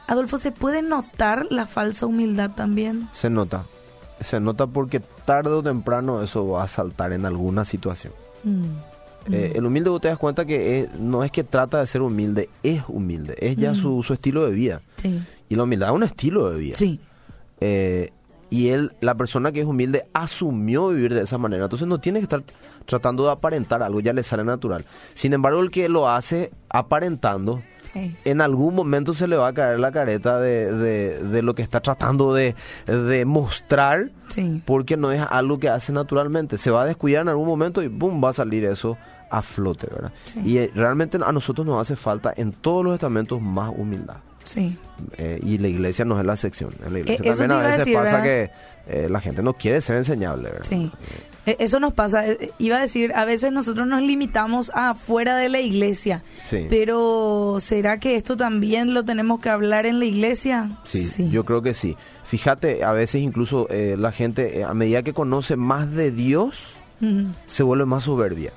Adolfo, 0.07 0.39
¿se 0.39 0.53
puede 0.53 0.83
notar 0.83 1.47
la 1.51 1.67
falsa 1.67 2.07
humildad 2.07 2.51
también? 2.51 3.09
Se 3.13 3.29
nota. 3.31 3.65
Se 4.23 4.41
nota 4.41 4.67
porque 4.67 5.01
tarde 5.25 5.51
o 5.51 5.63
temprano 5.63 6.23
eso 6.23 6.47
va 6.49 6.65
a 6.65 6.69
saltar 6.69 7.13
en 7.13 7.27
alguna 7.27 7.65
situación. 7.65 8.13
Mm. 8.45 9.33
Eh, 9.33 9.53
el 9.55 9.65
humilde 9.65 9.91
vos 9.91 10.01
te 10.01 10.09
das 10.09 10.19
cuenta 10.19 10.45
que 10.45 10.89
no 10.99 11.23
es 11.23 11.31
que 11.31 11.45
trata 11.45 11.79
de 11.79 11.87
ser 11.87 12.03
humilde, 12.03 12.49
es 12.63 12.83
humilde, 12.89 13.37
es 13.39 13.57
ya 13.57 13.75
su, 13.75 13.99
mm. 13.99 14.03
su, 14.03 14.13
estilo 14.13 14.45
de 14.47 14.53
vida. 14.53 14.83
Y 15.49 15.57
la 15.57 15.63
humildad 15.65 15.91
es 15.91 15.95
un 15.95 16.03
estilo 16.03 16.51
de 16.51 16.59
vida. 16.59 16.77
Sí. 16.77 17.01
Eh, 17.61 18.11
y 18.51 18.69
él, 18.69 18.93
la 19.01 19.15
persona 19.15 19.51
que 19.51 19.61
es 19.61 19.67
humilde, 19.67 20.07
asumió 20.13 20.89
vivir 20.89 21.15
de 21.15 21.23
esa 21.23 21.39
manera. 21.39 21.65
Entonces 21.65 21.89
no 21.89 22.01
tiene 22.01 22.19
que 22.19 22.25
estar 22.25 22.43
tratando 22.85 23.25
de 23.25 23.31
aparentar 23.31 23.83
algo, 23.83 24.01
ya 24.01 24.13
le 24.13 24.23
sale 24.23 24.45
natural. 24.45 24.85
Sin 25.15 25.33
embargo, 25.33 25.61
el 25.61 25.71
que 25.71 25.89
lo 25.89 26.11
hace 26.11 26.51
aparentando, 26.69 27.63
en 27.95 28.41
algún 28.41 28.75
momento 28.75 29.15
se 29.15 29.27
le 29.27 29.37
va 29.37 29.49
a 29.49 29.53
caer 29.53 29.79
la 29.79 29.93
careta 29.93 30.39
de, 30.41 30.73
de, 31.21 31.43
lo 31.43 31.55
que 31.55 31.63
está 31.63 31.81
tratando 31.81 32.33
de, 32.33 32.55
de 32.87 33.25
mostrar, 33.25 34.11
porque 34.65 34.97
no 34.97 35.13
es 35.13 35.21
algo 35.21 35.59
que 35.59 35.69
hace 35.69 35.93
naturalmente. 35.93 36.59
Se 36.59 36.71
va 36.71 36.83
a 36.83 36.87
descuidar 36.87 37.23
en 37.23 37.29
algún 37.29 37.47
momento 37.47 37.83
y 37.83 37.89
¡boom! 37.89 38.23
va 38.23 38.31
a 38.31 38.33
salir 38.33 38.65
eso 38.65 38.97
a 39.31 39.43
flote, 39.43 39.89
¿verdad? 39.91 40.13
Y 40.45 40.59
eh, 40.59 40.71
realmente 40.75 41.19
a 41.25 41.33
nosotros 41.33 41.67
nos 41.67 41.81
hace 41.81 41.97
falta 41.97 42.33
en 42.37 42.53
todos 42.53 42.85
los 42.85 42.95
estamentos 42.95 43.41
más 43.41 43.73
humildad. 43.75 44.17
Sí. 44.45 44.77
Eh, 45.19 45.41
y 45.43 45.59
la 45.59 45.69
iglesia 45.69 46.05
no 46.05 46.19
es 46.19 46.27
la 46.27 46.35
excepción. 46.35 46.71
En 46.85 46.93
la 46.93 46.99
iglesia 47.01 47.25
eh, 47.25 47.37
también 47.37 47.53
a 47.53 47.77
veces 47.77 47.95
pasa 47.95 48.23
que 48.23 48.51
la 49.09 49.21
gente 49.21 49.43
no 49.43 49.55
quiere 49.55 49.81
ser 49.81 49.97
enseñable, 49.97 50.51
¿verdad? 50.51 50.67
Sí. 50.69 50.91
Eso 51.45 51.81
nos 51.81 51.93
pasa, 51.93 52.25
iba 52.59 52.77
a 52.77 52.81
decir, 52.81 53.13
a 53.15 53.25
veces 53.25 53.51
nosotros 53.51 53.87
nos 53.87 54.01
limitamos 54.03 54.71
a 54.75 54.95
fuera 54.95 55.37
de 55.37 55.49
la 55.49 55.61
iglesia, 55.61 56.23
sí. 56.45 56.67
pero 56.69 57.59
¿será 57.61 57.99
que 57.99 58.15
esto 58.15 58.37
también 58.37 58.95
lo 58.95 59.05
tenemos 59.05 59.41
que 59.41 59.51
hablar 59.51 59.87
en 59.87 59.99
la 59.99 60.05
iglesia? 60.05 60.71
Sí, 60.85 61.11
yo 61.31 61.45
creo 61.45 61.61
que 61.61 61.75
sí. 61.75 61.97
Fíjate, 62.25 62.85
a 62.85 62.93
veces 62.93 63.23
incluso 63.23 63.67
la 63.71 64.13
gente, 64.13 64.63
a 64.63 64.73
medida 64.75 65.03
que 65.03 65.13
conoce 65.13 65.57
más 65.57 65.91
de 65.93 66.13
Dios, 66.13 66.77
se 67.47 67.63
vuelve 67.65 67.87
más 67.87 68.05
soberbia. 68.05 68.53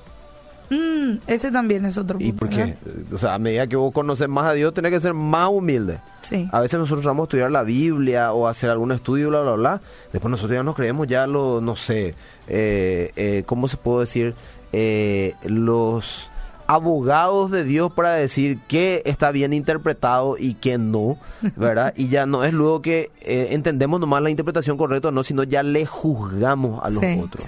Mm, 0.70 1.18
ese 1.28 1.52
también 1.52 1.86
es 1.86 1.98
otro 1.98 2.18
punto. 2.18 2.28
¿Y 2.28 2.32
por 2.32 2.50
qué? 2.50 2.76
O 3.14 3.18
sea, 3.18 3.36
a 3.36 3.40
medida 3.40 3.68
que 3.68 3.76
vos 3.76 3.94
conoces 3.94 4.28
más 4.28 4.46
a 4.46 4.54
Dios, 4.54 4.74
tenés 4.74 4.92
que 4.92 5.00
ser 5.00 5.14
más 5.14 5.50
humilde. 5.50 6.00
Sí. 6.22 6.50
A 6.52 6.60
veces 6.60 6.80
nosotros 6.80 7.06
vamos 7.06 7.24
a 7.24 7.26
estudiar 7.26 7.52
la 7.52 7.64
Biblia 7.64 8.34
o 8.34 8.48
hacer 8.48 8.70
algún 8.70 8.92
estudio, 8.92 9.30
bla, 9.30 9.42
bla, 9.42 9.54
bla. 9.54 9.82
Después 10.12 10.32
nosotros 10.32 10.56
ya 10.56 10.64
nos 10.64 10.76
creemos 10.76 11.08
ya 11.08 11.28
lo, 11.28 11.62
no 11.62 11.76
sé, 11.76 12.16
eh, 12.48 13.12
eh, 13.16 13.44
¿cómo 13.46 13.68
se 13.68 13.78
puede 13.78 14.02
decir? 14.02 14.36
Eh, 14.74 15.36
los 15.46 16.30
abogados 16.68 17.52
de 17.52 17.64
Dios 17.64 17.92
para 17.94 18.16
decir 18.16 18.60
qué 18.68 19.02
está 19.06 19.32
bien 19.32 19.54
interpretado 19.54 20.36
y 20.38 20.56
qué 20.56 20.78
no, 20.78 21.18
¿verdad? 21.56 21.94
y 21.96 22.08
ya 22.08 22.26
no 22.26 22.44
es 22.44 22.54
luego 22.54 22.82
que 22.82 23.12
eh, 23.22 23.50
entendemos 23.52 24.00
nomás 24.00 24.22
la 24.22 24.30
interpretación 24.30 24.78
correcta 24.78 25.10
o 25.10 25.12
no, 25.12 25.24
sino 25.24 25.44
ya 25.44 25.64
le 25.64 25.86
juzgamos 25.86 26.84
a 26.84 26.90
los 26.90 27.04
otros. 27.24 27.46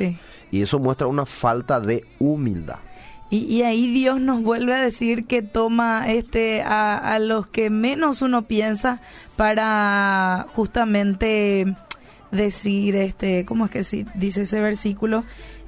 Y 0.49 0.61
eso 0.61 0.79
muestra 0.79 1.07
una 1.07 1.25
falta 1.25 1.79
de 1.79 2.05
humildad. 2.19 2.77
Y, 3.29 3.61
ahí 3.63 3.91
Dios 3.91 4.21
nos 4.21 4.41
vuelve 4.41 4.73
a 4.73 4.81
decir 4.81 5.25
que 5.25 5.41
toma 5.41 6.09
este 6.09 6.61
a, 6.61 7.19
los 7.19 7.45
que 7.45 7.69
menos 7.69 8.21
uno 8.21 8.43
piensa 8.43 9.01
para 9.35 10.45
justamente 10.55 11.75
decir 12.31 12.95
este 12.95 13.45
cómo 13.45 13.65
es 13.65 13.71
que 13.71 14.05
dice 14.15 14.43
ese 14.43 14.61
versículo 14.61 15.23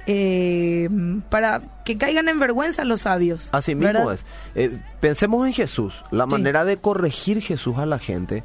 eh, 0.06 0.88
para 1.28 1.60
que 1.84 1.98
caigan 1.98 2.28
en 2.28 2.38
vergüenza 2.38 2.84
los 2.84 3.02
sabios 3.02 3.50
así 3.52 3.74
mismo 3.74 4.10
es. 4.10 4.24
Eh, 4.54 4.78
pensemos 5.00 5.46
en 5.46 5.52
Jesús. 5.52 6.02
La 6.10 6.26
manera 6.26 6.64
de 6.64 6.78
corregir 6.78 7.42
Jesús 7.42 7.76
a 7.78 7.84
la 7.84 7.98
gente 7.98 8.42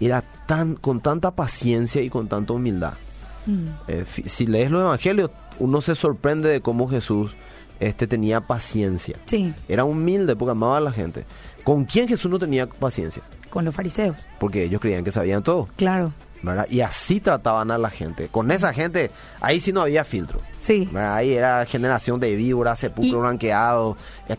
era 0.00 0.22
tan 0.46 0.74
con 0.74 1.00
tanta 1.00 1.30
paciencia 1.30 2.02
y 2.02 2.10
con 2.10 2.28
tanta 2.28 2.54
humildad. 2.54 2.94
Mm. 3.46 3.68
eh, 3.86 4.04
si 4.26 4.46
lees 4.46 4.70
los 4.70 4.82
evangelios 4.82 5.30
uno 5.58 5.80
se 5.80 5.94
sorprende 5.94 6.50
de 6.50 6.60
cómo 6.60 6.88
Jesús 6.88 7.30
este 7.80 8.06
tenía 8.06 8.40
paciencia. 8.40 9.16
Sí. 9.26 9.54
Era 9.68 9.84
humilde 9.84 10.36
porque 10.36 10.52
amaba 10.52 10.78
a 10.78 10.80
la 10.80 10.92
gente. 10.92 11.24
¿Con 11.64 11.84
quién 11.84 12.08
Jesús 12.08 12.30
no 12.30 12.38
tenía 12.38 12.66
paciencia? 12.66 13.22
Con 13.50 13.64
los 13.64 13.74
fariseos. 13.74 14.26
Porque 14.38 14.64
ellos 14.64 14.80
creían 14.80 15.04
que 15.04 15.12
sabían 15.12 15.42
todo. 15.42 15.68
Claro. 15.76 16.12
Y 16.70 16.80
así 16.80 17.20
trataban 17.20 17.70
a 17.70 17.78
la 17.78 17.90
gente. 17.90 18.28
Con 18.28 18.50
esa 18.50 18.72
gente, 18.72 19.10
ahí 19.40 19.60
sí 19.60 19.72
no 19.72 19.82
había 19.82 20.04
filtro. 20.04 20.40
Sí. 20.60 20.88
Ahí 20.94 21.32
era 21.32 21.64
generación 21.66 22.20
de 22.20 22.34
víboras, 22.36 22.78
sepulcro 22.78 23.20
blanqueado. 23.20 23.96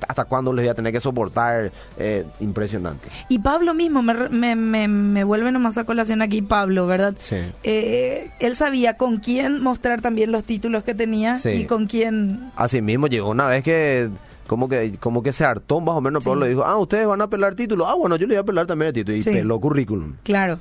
Hasta, 0.07 0.25
cuándo 0.25 0.53
les 0.53 0.65
voy 0.65 0.69
a 0.69 0.73
tener 0.73 0.93
que 0.93 0.99
soportar. 0.99 1.71
Eh, 1.97 2.25
impresionante. 2.39 3.09
Y 3.29 3.39
Pablo 3.39 3.73
mismo, 3.73 4.01
me, 4.01 4.55
me, 4.55 4.87
me, 4.87 5.23
vuelve 5.23 5.51
nomás 5.51 5.77
a 5.77 5.83
colación 5.83 6.21
aquí 6.21 6.41
Pablo, 6.41 6.87
¿verdad? 6.87 7.15
Sí. 7.17 7.37
Eh, 7.63 8.31
él 8.39 8.55
sabía 8.55 8.95
con 8.95 9.17
quién 9.17 9.61
mostrar 9.61 10.01
también 10.01 10.31
los 10.31 10.43
títulos 10.43 10.83
que 10.83 10.93
tenía 10.93 11.39
y 11.43 11.65
con 11.65 11.87
quién... 11.87 12.51
Así 12.55 12.81
mismo 12.81 13.07
llegó 13.07 13.29
una 13.29 13.47
vez 13.47 13.63
que 13.63 14.09
como 14.47 14.67
que 14.67 14.97
como 14.99 15.21
que 15.21 15.31
se 15.31 15.45
hartó 15.45 15.79
más 15.79 15.95
o 15.95 16.01
menos, 16.01 16.25
le 16.25 16.49
dijo, 16.49 16.65
ah, 16.65 16.77
ustedes 16.77 17.05
van 17.05 17.21
a 17.21 17.29
pelar 17.29 17.53
títulos. 17.53 17.87
Ah, 17.89 17.93
bueno, 17.93 18.15
yo 18.15 18.25
le 18.25 18.33
voy 18.33 18.41
a 18.41 18.43
pelar 18.43 18.65
también 18.65 18.87
el 18.87 18.93
título. 18.93 19.15
Y 19.17 19.23
peló 19.23 19.59
currículum. 19.59 20.15
Claro. 20.23 20.59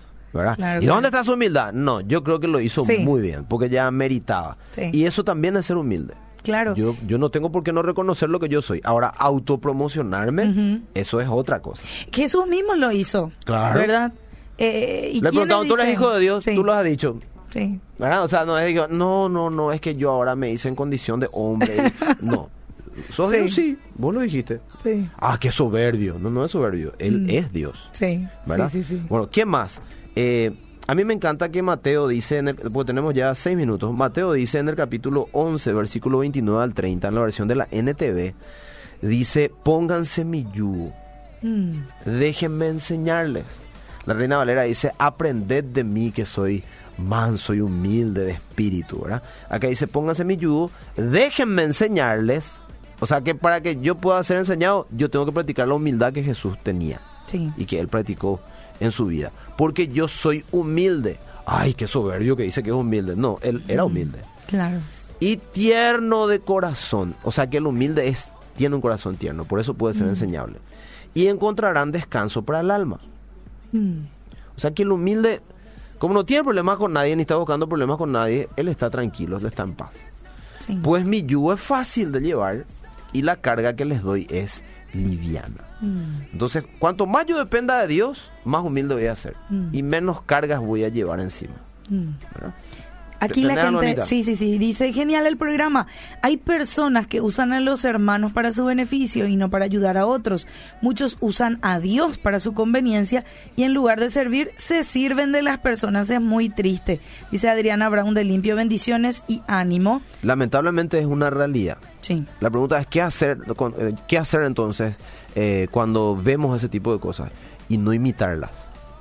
¿Y 0.81 0.87
dónde 0.87 1.09
está 1.09 1.25
su 1.25 1.33
humildad? 1.33 1.73
No, 1.73 2.01
yo 2.01 2.23
creo 2.23 2.41
que 2.41 2.49
lo 2.49 2.61
hizo 2.61 2.85
muy 2.85 3.21
bien, 3.21 3.45
porque 3.45 3.69
ya 3.69 3.91
meritaba. 3.91 4.57
Y 4.93 5.05
eso 5.05 5.25
también 5.25 5.57
es 5.57 5.67
ser 5.67 5.77
humilde. 5.77 6.15
Claro. 6.43 6.75
Yo, 6.75 6.97
yo 7.07 7.19
no 7.19 7.31
tengo 7.31 7.53
por 7.53 7.63
qué 7.63 7.73
no 7.73 7.83
reconocer 7.83 8.31
lo 8.31 8.41
que 8.41 8.49
yo 8.49 8.63
soy. 8.63 8.81
Ahora, 8.85 9.09
autopromocionarme, 9.09 10.83
eso 10.95 11.21
es 11.21 11.29
otra 11.29 11.61
cosa. 11.61 11.85
Jesús 12.13 12.47
mismo 12.47 12.75
lo 12.75 12.93
hizo. 12.93 13.33
Claro. 13.45 13.79
¿Verdad? 13.79 14.13
Eh, 14.57 15.13
¿y 15.15 15.21
Le 15.21 15.31
preguntaron, 15.31 15.69
¿tú 15.69 15.75
eres 15.75 15.93
hijo 15.93 16.11
de 16.11 16.21
Dios? 16.21 16.45
Tú 16.45 16.65
lo 16.65 16.73
has 16.73 16.85
dicho. 16.85 17.19
Sí. 17.51 17.81
¿Verdad? 17.99 18.25
O 18.25 18.29
sea, 18.29 18.45
no 18.45 18.59
es 18.59 18.91
no, 18.91 19.29
no, 19.29 19.51
no, 19.51 19.73
es 19.73 19.81
que 19.81 19.97
yo 19.97 20.11
ahora 20.11 20.35
me 20.35 20.51
hice 20.51 20.69
en 20.69 20.75
condición 20.75 21.21
de 21.21 21.29
hombre. 21.33 21.93
no. 22.21 22.51
¿Sos 23.11 23.31
Dios? 23.31 23.55
Sí. 23.55 23.79
Vos 23.95 24.13
lo 24.13 24.21
dijiste. 24.21 24.61
Sí. 24.83 25.09
Ah, 25.17 25.39
qué 25.41 25.53
soberbio. 25.53 26.19
No, 26.19 26.31
no 26.31 26.45
es 26.45 26.51
soberbio. 26.51 26.93
Él 26.99 27.21
mm. 27.21 27.31
es 27.31 27.53
Dios. 27.53 27.89
Sí. 27.93 28.27
¿Verdad? 28.45 28.71
Sí, 28.71 28.83
sí, 28.83 28.97
sí. 28.97 29.07
Bueno, 29.09 29.31
¿qué 29.31 29.45
más? 29.45 29.81
Eh, 30.21 30.51
a 30.89 30.97
mí 30.97 31.05
me 31.05 31.15
encanta 31.15 31.49
que 31.49 31.63
Mateo 31.63 32.09
dice, 32.09 32.39
en 32.39 32.49
el, 32.49 32.57
porque 32.57 32.89
tenemos 32.89 33.15
ya 33.15 33.33
seis 33.37 33.57
minutos, 33.57 33.95
Mateo 33.95 34.33
dice 34.33 34.59
en 34.59 34.69
el 34.69 34.75
capítulo 34.75 35.29
11, 35.31 35.73
versículo 35.73 36.19
29 36.19 36.61
al 36.61 36.75
30, 36.75 37.07
en 37.07 37.15
la 37.15 37.21
versión 37.21 37.47
de 37.47 37.55
la 37.55 37.69
NTV, 37.71 38.35
dice, 39.01 39.53
pónganse 39.63 40.25
mi 40.25 40.45
yugo, 40.53 40.93
mm. 41.41 41.71
déjenme 42.05 42.67
enseñarles. 42.67 43.45
La 44.07 44.15
Reina 44.15 44.39
Valera 44.39 44.63
dice, 44.63 44.91
aprended 44.99 45.63
de 45.63 45.85
mí 45.85 46.11
que 46.11 46.27
soy 46.27 46.65
manso 46.97 47.55
y 47.55 47.61
humilde 47.61 48.25
de 48.25 48.33
espíritu, 48.33 49.03
¿verdad? 49.03 49.23
Acá 49.49 49.69
dice, 49.69 49.87
pónganse 49.87 50.25
mi 50.25 50.37
yugo, 50.37 50.73
déjenme 50.97 51.63
enseñarles. 51.63 52.61
O 52.99 53.07
sea 53.07 53.21
que 53.21 53.37
para 53.37 53.61
que 53.61 53.81
yo 53.81 53.95
pueda 53.95 54.21
ser 54.25 54.39
enseñado, 54.39 54.89
yo 54.91 55.11
tengo 55.11 55.27
que 55.27 55.33
practicar 55.33 55.69
la 55.69 55.75
humildad 55.75 56.13
que 56.13 56.25
Jesús 56.25 56.59
tenía. 56.65 57.01
Y 57.57 57.65
que 57.67 57.79
él 57.79 57.89
practicó 57.89 58.41
en 58.81 58.93
su 58.93 59.07
vida. 59.07 59.33
Porque 59.57 59.89
yo 59.89 60.09
soy 60.09 60.45
humilde. 60.51 61.19
Ay, 61.47 61.75
qué 61.75 61.87
soberbio 61.87 62.37
que 62.37 62.43
dice 62.45 62.63
que 62.63 62.71
es 62.71 62.77
humilde. 62.77 63.17
No, 63.17 63.39
él 63.43 63.65
era 63.69 63.85
humilde. 63.85 64.21
Claro. 64.47 64.79
Y 65.21 65.37
tierno 65.37 66.27
de 66.27 66.41
corazón. 66.41 67.15
O 67.23 67.33
sea 67.33 67.49
que 67.49 67.59
el 67.59 67.67
humilde 67.67 68.09
es, 68.09 68.31
tiene 68.57 68.77
un 68.77 68.81
corazón 68.81 69.17
tierno. 69.17 69.45
Por 69.45 69.61
eso 69.61 69.75
puede 69.75 69.95
ser 69.95 70.07
enseñable. 70.07 70.59
Y 71.15 71.27
encontrarán 71.27 71.91
descanso 71.91 72.43
para 72.43 72.61
el 72.61 72.71
alma. 72.71 73.01
Mm. 73.73 74.01
O 74.57 74.61
sea 74.61 74.73
que 74.73 74.83
el 74.83 74.93
humilde, 74.93 75.41
como 75.99 76.15
no 76.15 76.25
tiene 76.25 76.45
problemas 76.45 76.79
con 76.79 76.93
nadie, 76.93 77.17
ni 77.17 77.23
está 77.23 77.37
buscando 77.37 77.69
problemas 77.69 77.97
con 77.97 78.13
nadie, 78.13 78.49
él 78.57 78.69
está 78.69 78.91
tranquilo, 78.91 79.39
él 79.39 79.47
está 79.47 79.63
en 79.63 79.75
paz. 79.75 79.95
Pues 80.83 81.05
mi 81.05 81.25
yugo 81.25 81.55
es 81.55 81.61
fácil 81.61 82.13
de 82.13 82.21
llevar 82.21 82.67
y 83.13 83.23
la 83.23 83.37
carga 83.37 83.75
que 83.75 83.85
les 83.85 84.03
doy 84.03 84.27
es 84.29 84.63
liviana. 84.93 85.68
Mm. 85.81 86.33
Entonces, 86.33 86.65
cuanto 86.79 87.07
más 87.07 87.27
yo 87.27 87.39
dependa 87.39 87.81
de 87.81 87.87
Dios, 87.87 88.31
más 88.45 88.65
humilde 88.65 88.95
voy 88.95 89.07
a 89.07 89.17
ser. 89.17 89.35
Mm. 89.51 89.75
Y 89.75 89.83
menos 89.83 90.23
cargas 90.23 90.61
voy 90.61 90.85
a 90.85 90.89
llevar 90.89 91.21
encima. 91.21 91.55
Mm. 91.89 92.11
Aquí 93.21 93.43
la 93.43 93.57
gente, 93.57 94.03
sí, 94.03 94.23
sí, 94.23 94.37
sí, 94.37 94.59
dice, 94.59 94.93
genial 94.93 95.27
el 95.27 95.37
programa. 95.37 95.87
Hay 96.23 96.37
personas 96.37 97.07
que 97.07 97.21
usan 97.21 97.53
a 97.53 97.61
los 97.61 97.85
hermanos 97.85 98.33
para 98.33 98.53
su 98.53 98.65
beneficio 98.65 99.27
y 99.27 99.37
no 99.37 99.51
para 99.51 99.65
ayudar 99.65 99.99
a 99.99 100.07
otros. 100.07 100.47
Muchos 100.83 101.17
usan 101.21 101.59
a 101.63 101.81
Dios 101.81 102.19
para 102.19 102.39
su 102.39 102.55
conveniencia 102.55 103.25
y 103.57 103.65
en 103.65 103.75
lugar 103.75 103.99
de 103.99 104.11
servir, 104.11 104.53
se 104.57 104.85
sirven 104.85 105.33
de 105.33 105.43
las 105.43 105.59
personas. 105.59 106.11
Es 106.11 106.21
muy 106.21 106.49
triste. 106.49 107.01
Dice 107.31 107.49
Adriana 107.49 107.89
Brown 107.89 108.15
de 108.15 108.25
Limpio, 108.25 108.55
bendiciones 108.55 109.25
y 109.27 109.43
ánimo. 109.49 110.01
Lamentablemente 110.23 110.99
es 110.99 111.07
una 111.07 111.31
realidad. 111.31 111.79
Sí. 112.01 112.25
La 112.41 112.51
pregunta 112.51 112.79
es, 112.79 112.87
¿qué 112.87 113.03
hacer, 113.03 113.39
eh, 113.79 113.95
qué 114.07 114.19
hacer 114.19 114.43
entonces 114.43 114.95
eh, 115.35 115.67
cuando 115.71 116.17
vemos 116.17 116.57
ese 116.57 116.69
tipo 116.69 116.93
de 116.93 117.01
cosas? 117.01 117.31
Y 117.69 117.79
no 117.79 117.93
imitarlas. 117.93 118.51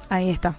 Ahí 0.10 0.30
está 0.30 0.56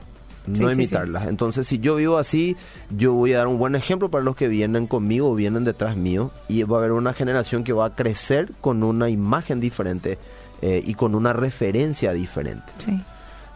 no 0.49 0.73
imitarlas. 0.73 1.27
Entonces, 1.27 1.67
si 1.67 1.79
yo 1.79 1.97
vivo 1.97 2.19
así, 2.19 2.57
yo 2.97 3.13
voy 3.13 3.33
a 3.33 3.39
dar 3.39 3.47
un 3.47 3.59
buen 3.59 3.75
ejemplo 3.75 4.11
para 4.11 4.25
los 4.25 4.37
que 4.37 4.49
vienen 4.49 4.87
conmigo 4.87 5.31
o 5.31 5.35
vienen 5.35 5.65
detrás 5.65 5.97
mío 5.97 6.31
y 6.49 6.63
va 6.63 6.77
a 6.77 6.81
haber 6.81 6.93
una 6.93 7.13
generación 7.13 7.65
que 7.65 7.73
va 7.73 7.87
a 7.87 7.95
crecer 7.95 8.53
con 8.61 8.83
una 8.83 9.09
imagen 9.09 9.61
diferente 9.61 10.19
eh, 10.63 10.83
y 10.85 10.95
con 10.95 11.15
una 11.15 11.33
referencia 11.33 12.13
diferente. 12.13 12.73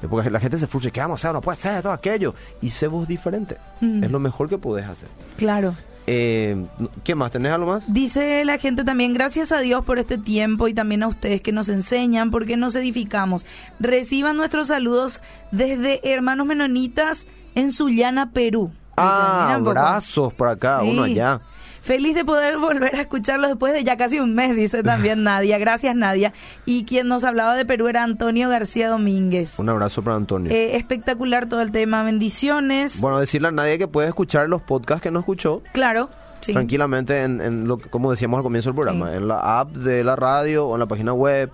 Porque 0.09 0.31
la 0.31 0.40
gente 0.40 0.59
se 0.59 0.66
frustra, 0.66 0.90
¿qué 0.90 1.00
vamos 1.00 1.24
a 1.24 1.28
hacer? 1.28 1.35
No 1.35 1.40
puede 1.40 1.57
ser 1.57 1.81
todo 1.83 1.92
aquello. 1.92 2.35
Y 2.61 2.70
sé 2.70 2.88
vos 2.88 3.07
diferente. 3.07 3.57
Mm. 3.81 4.05
Es 4.05 4.11
lo 4.11 4.18
mejor 4.18 4.48
que 4.48 4.59
podés 4.59 4.87
hacer. 4.87 5.09
Claro. 5.37 5.74
Eh, 6.07 6.65
¿Qué 7.05 7.15
más? 7.15 7.31
¿Tenés 7.31 7.53
algo 7.53 7.67
más? 7.73 7.85
Dice 7.93 8.45
la 8.45 8.59
gente 8.59 8.85
también, 8.85 9.15
gracias 9.15 9.53
a 9.53 9.59
Dios 9.61 9.85
por 9.85 9.99
este 9.99 10.19
tiempo 10.19 10.67
y 10.69 10.75
también 10.75 11.03
a 11.03 11.09
ustedes 11.09 11.41
que 11.41 11.53
nos 11.53 11.69
enseñan, 11.69 12.31
porque 12.31 12.57
nos 12.57 12.75
edificamos. 12.75 13.47
Reciban 13.79 14.37
nuestros 14.37 14.69
saludos 14.69 15.21
desde 15.53 16.01
Hermanos 16.12 16.47
Menonitas 16.47 17.27
en 17.55 17.73
Sullana, 17.73 18.31
Perú. 18.31 18.73
Ah, 18.97 19.55
abrazos 19.55 20.33
por 20.35 20.49
acá, 20.49 20.81
Sí. 20.83 20.91
uno 20.91 21.05
allá. 21.05 21.41
Feliz 21.83 22.14
de 22.14 22.25
poder 22.25 22.59
volver 22.59 22.95
a 22.97 23.01
escucharlos 23.01 23.51
después 23.51 23.73
de 23.73 23.83
ya 23.85 23.97
casi 23.97 24.21
un 24.21 24.35
mes, 24.35 24.55
dice 24.57 24.83
también 24.83 25.23
Nadia. 25.25 25.59
Gracias, 25.59 25.95
Nadia. 25.97 26.33
Y 26.64 26.85
quien 26.85 27.09
nos 27.09 27.25
hablaba 27.25 27.57
de 27.57 27.64
Perú 27.64 27.88
era 27.88 28.03
Antonio 28.05 28.49
García 28.49 28.88
Domínguez. 28.88 29.59
Un 29.59 29.68
abrazo 29.68 30.03
para 30.03 30.16
Antonio. 30.16 30.51
Eh, 30.53 30.77
espectacular 30.77 31.49
todo 31.49 31.61
el 31.61 31.73
tema. 31.73 32.03
Bendiciones. 32.05 33.01
bueno, 33.01 33.18
decirle 33.18 33.49
a 33.49 33.51
nadie 33.51 33.79
que 33.79 33.88
puede 33.88 34.09
escuchar 34.09 34.49
los 34.49 34.62
podcasts 34.62 35.03
que 35.03 35.11
no 35.11 35.18
escuchó. 35.21 35.62
claro. 35.73 36.09
Sí. 36.40 36.53
tranquilamente 36.53 37.23
en, 37.23 37.40
en 37.40 37.68
lo 37.68 37.79
como 37.79 38.11
decíamos 38.11 38.38
al 38.38 38.42
comienzo 38.42 38.71
del 38.71 38.75
programa, 38.75 39.11
Sí. 39.12 39.16
en 39.16 39.29
la 39.29 39.61
app 39.61 39.71
de 39.75 40.03
la 40.03 40.16
radio 40.16 40.66
o 40.66 40.75
en 40.75 40.81
la 40.81 40.87
página 40.87 41.12
web 41.12 41.53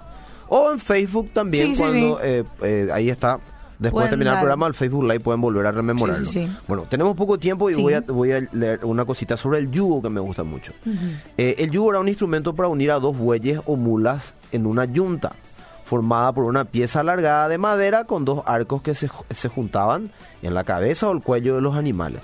o 0.48 0.70
en 0.72 0.78
Facebook 0.78 1.28
también 1.34 1.74
Sí, 1.74 1.78
cuando 1.82 2.18
eh, 2.22 2.42
eh, 2.62 2.88
ahí 2.90 3.10
está. 3.10 3.38
Después 3.78 4.06
de 4.06 4.10
terminar 4.10 4.34
el 4.34 4.40
programa, 4.40 4.66
el 4.66 4.74
Facebook 4.74 5.04
Live 5.04 5.20
pueden 5.20 5.40
volver 5.40 5.66
a 5.66 5.72
rememorarlo. 5.72 6.26
Sí, 6.26 6.32
sí, 6.32 6.46
sí. 6.46 6.56
Bueno, 6.66 6.86
tenemos 6.88 7.16
poco 7.16 7.38
tiempo 7.38 7.70
y 7.70 7.74
voy, 7.74 7.94
a, 7.94 8.00
voy 8.00 8.32
a 8.32 8.40
leer 8.52 8.84
una 8.84 9.04
cosita 9.04 9.36
sobre 9.36 9.58
el 9.58 9.70
yugo 9.70 10.02
que 10.02 10.08
me 10.08 10.20
gusta 10.20 10.42
mucho. 10.42 10.72
Eh, 11.36 11.54
el 11.58 11.70
yugo 11.70 11.90
era 11.90 12.00
un 12.00 12.08
instrumento 12.08 12.54
para 12.54 12.68
unir 12.68 12.90
a 12.90 12.98
dos 12.98 13.16
bueyes 13.16 13.60
o 13.66 13.76
mulas 13.76 14.34
en 14.50 14.66
una 14.66 14.84
yunta, 14.84 15.32
formada 15.84 16.32
por 16.32 16.44
una 16.44 16.64
pieza 16.64 17.00
alargada 17.00 17.48
de 17.48 17.58
madera 17.58 18.04
con 18.04 18.24
dos 18.24 18.42
arcos 18.46 18.82
que 18.82 18.94
se, 18.94 19.08
se 19.30 19.48
juntaban 19.48 20.10
en 20.42 20.54
la 20.54 20.64
cabeza 20.64 21.08
o 21.08 21.12
el 21.12 21.22
cuello 21.22 21.54
de 21.54 21.60
los 21.60 21.76
animales 21.76 22.22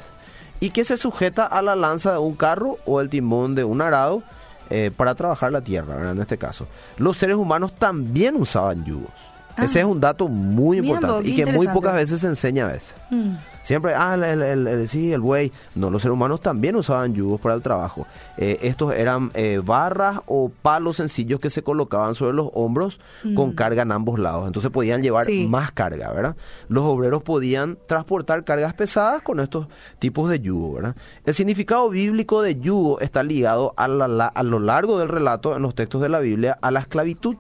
y 0.61 0.71
que 0.71 0.85
se 0.85 0.97
sujeta 0.97 1.45
a 1.45 1.63
la 1.63 1.77
lanza 1.77 2.13
de 2.13 2.19
un 2.19 2.35
carro 2.35 2.79
o 2.87 3.01
el 3.01 3.11
timón 3.11 3.55
de 3.55 3.65
un 3.65 3.83
arado 3.83 4.23
eh, 4.71 4.91
para 4.97 5.15
trabajar 5.15 5.53
la 5.53 5.61
tierra, 5.61 5.95
¿verdad? 5.95 6.13
en 6.13 6.23
este 6.23 6.39
caso. 6.39 6.67
Los 6.97 7.19
seres 7.19 7.37
humanos 7.37 7.75
también 7.75 8.37
usaban 8.37 8.85
yugos. 8.85 9.11
Ah. 9.57 9.65
Ese 9.65 9.81
es 9.81 9.87
un 9.87 10.01
dato 10.01 10.29
muy 10.29 10.81
Mira 10.81 10.95
importante 10.95 11.17
vos, 11.17 11.27
y 11.27 11.37
que 11.37 11.47
muy 11.47 11.69
pocas 11.69 11.95
veces 11.95 12.21
se 12.21 12.27
enseña 12.27 12.67
a 12.69 12.73
veces. 12.73 12.95
Mm. 13.11 13.35
Siempre, 13.63 13.95
ah, 13.95 14.13
el, 14.15 14.25
el- 14.43 14.67
el- 14.67 14.89
sí, 14.91 15.11
el 15.13 15.21
buey. 15.23 15.51
No, 15.75 15.91
los 15.91 16.03
seres 16.03 16.13
humanos 16.13 16.41
también 16.41 16.77
usaban 16.77 17.15
yugos 17.15 17.41
para 17.41 17.55
el 17.55 17.63
trabajo. 17.63 18.07
Eh, 18.37 18.59
estos 18.63 18.93
eran 18.93 19.31
eh, 19.33 19.63
barras 19.65 20.21
o 20.27 20.51
palos 20.51 20.97
sencillos 20.99 21.41
que 21.41 21.49
se 21.49 21.63
colocaban 21.63 22.15
sobre 22.15 22.35
los 22.35 22.49
hombros 22.53 23.01
con 23.35 23.53
carga 23.53 23.83
en 23.83 23.93
ambos 23.93 24.19
lados. 24.19 24.47
Entonces 24.49 24.71
podían 24.71 25.03
llevar 25.03 25.25
Mm. 25.25 25.29
Sí. 25.29 25.47
más 25.49 25.73
carga, 25.73 26.13
¿verdad? 26.13 26.37
Los 26.69 26.85
obreros 26.85 27.23
podían 27.23 27.79
transportar 27.87 28.45
cargas 28.45 28.75
pesadas 28.75 29.23
con 29.23 29.41
estos 29.41 29.67
tipos 29.99 30.29
de 30.29 30.41
yugo, 30.41 30.75
¿verdad? 30.75 30.97
El 31.25 31.33
significado 31.33 31.89
bíblico 31.89 32.43
de 32.43 32.61
yugo 32.61 33.01
está 33.01 33.23
ligado 33.23 33.73
a, 33.79 33.89
la- 33.89 34.09
la- 34.09 34.27
a 34.27 34.43
lo 34.43 34.59
largo 34.59 34.99
del 34.99 35.09
relato 35.09 35.57
en 35.57 35.63
los 35.63 35.75
textos 35.75 36.03
de 36.03 36.11
la 36.11 36.19
Biblia 36.19 36.59
a 36.61 36.71
la 36.71 36.81
esclavitud. 36.81 37.37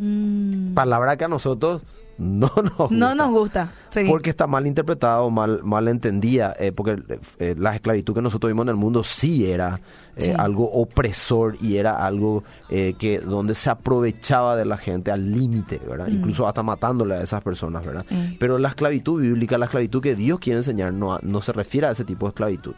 Mm. 0.00 0.74
Palabra 0.74 1.16
que 1.16 1.24
a 1.24 1.28
nosotros 1.28 1.82
no 2.18 2.50
nos 2.62 2.76
gusta. 2.76 2.94
No 2.94 3.14
nos 3.14 3.30
gusta. 3.30 3.72
Sí. 3.90 4.04
Porque 4.08 4.30
está 4.30 4.46
mal 4.46 4.66
interpretado, 4.66 5.30
mal, 5.30 5.60
mal 5.62 5.88
entendida, 5.88 6.54
eh, 6.58 6.72
porque 6.72 6.98
eh, 7.38 7.54
la 7.58 7.74
esclavitud 7.74 8.14
que 8.14 8.20
nosotros 8.22 8.50
vimos 8.50 8.64
en 8.64 8.68
el 8.70 8.76
mundo 8.76 9.04
sí 9.04 9.50
era 9.50 9.80
eh, 10.16 10.22
Sí. 10.22 10.32
algo 10.36 10.70
opresor 10.70 11.56
y 11.62 11.76
era 11.78 12.04
algo 12.04 12.44
eh, 12.68 12.94
que 12.98 13.20
donde 13.20 13.54
se 13.54 13.70
aprovechaba 13.70 14.54
de 14.56 14.66
la 14.66 14.76
gente 14.76 15.10
al 15.10 15.32
límite, 15.32 15.80
¿verdad? 15.88 16.08
Incluso 16.08 16.46
hasta 16.46 16.62
matándole 16.62 17.14
a 17.14 17.22
esas 17.22 17.42
personas, 17.42 17.86
¿verdad? 17.86 18.04
Mm. 18.10 18.34
Pero 18.38 18.58
la 18.58 18.68
esclavitud 18.68 19.20
bíblica, 19.22 19.56
la 19.56 19.64
esclavitud 19.66 20.02
que 20.02 20.14
Dios 20.14 20.40
quiere 20.40 20.58
enseñar, 20.58 20.92
no, 20.92 21.18
no 21.22 21.40
se 21.40 21.52
refiere 21.52 21.86
a 21.86 21.92
ese 21.92 22.04
tipo 22.04 22.26
de 22.26 22.30
esclavitud. 22.30 22.74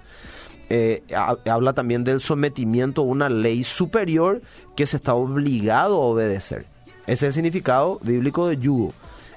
Eh, 0.71 1.03
ha- 1.17 1.37
habla 1.51 1.73
también 1.73 2.05
del 2.05 2.21
sometimiento 2.21 3.03
a 3.03 3.05
una 3.07 3.29
ley 3.29 3.65
superior 3.65 4.41
que 4.77 4.87
se 4.87 4.97
está 4.99 5.15
obligado 5.15 5.97
a 5.97 6.07
obedecer. 6.07 6.67
Ese 7.07 7.13
es 7.13 7.23
el 7.23 7.33
significado 7.33 7.99
bíblico 8.03 8.49
de 8.49 8.59
yugo. 8.59 8.93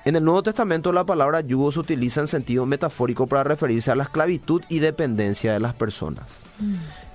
En 0.06 0.16
el 0.16 0.24
Nuevo 0.24 0.44
Testamento 0.44 0.92
la 0.92 1.04
palabra 1.04 1.42
yugo 1.42 1.72
se 1.72 1.80
utiliza 1.80 2.22
en 2.22 2.28
sentido 2.28 2.68
metafórico 2.68 3.26
para 3.26 3.44
referirse 3.44 3.90
a 3.90 3.96
la 3.96 4.04
esclavitud 4.04 4.62
y 4.70 4.78
dependencia 4.78 5.54
de 5.54 5.60
las 5.60 5.74
personas. 5.74 6.26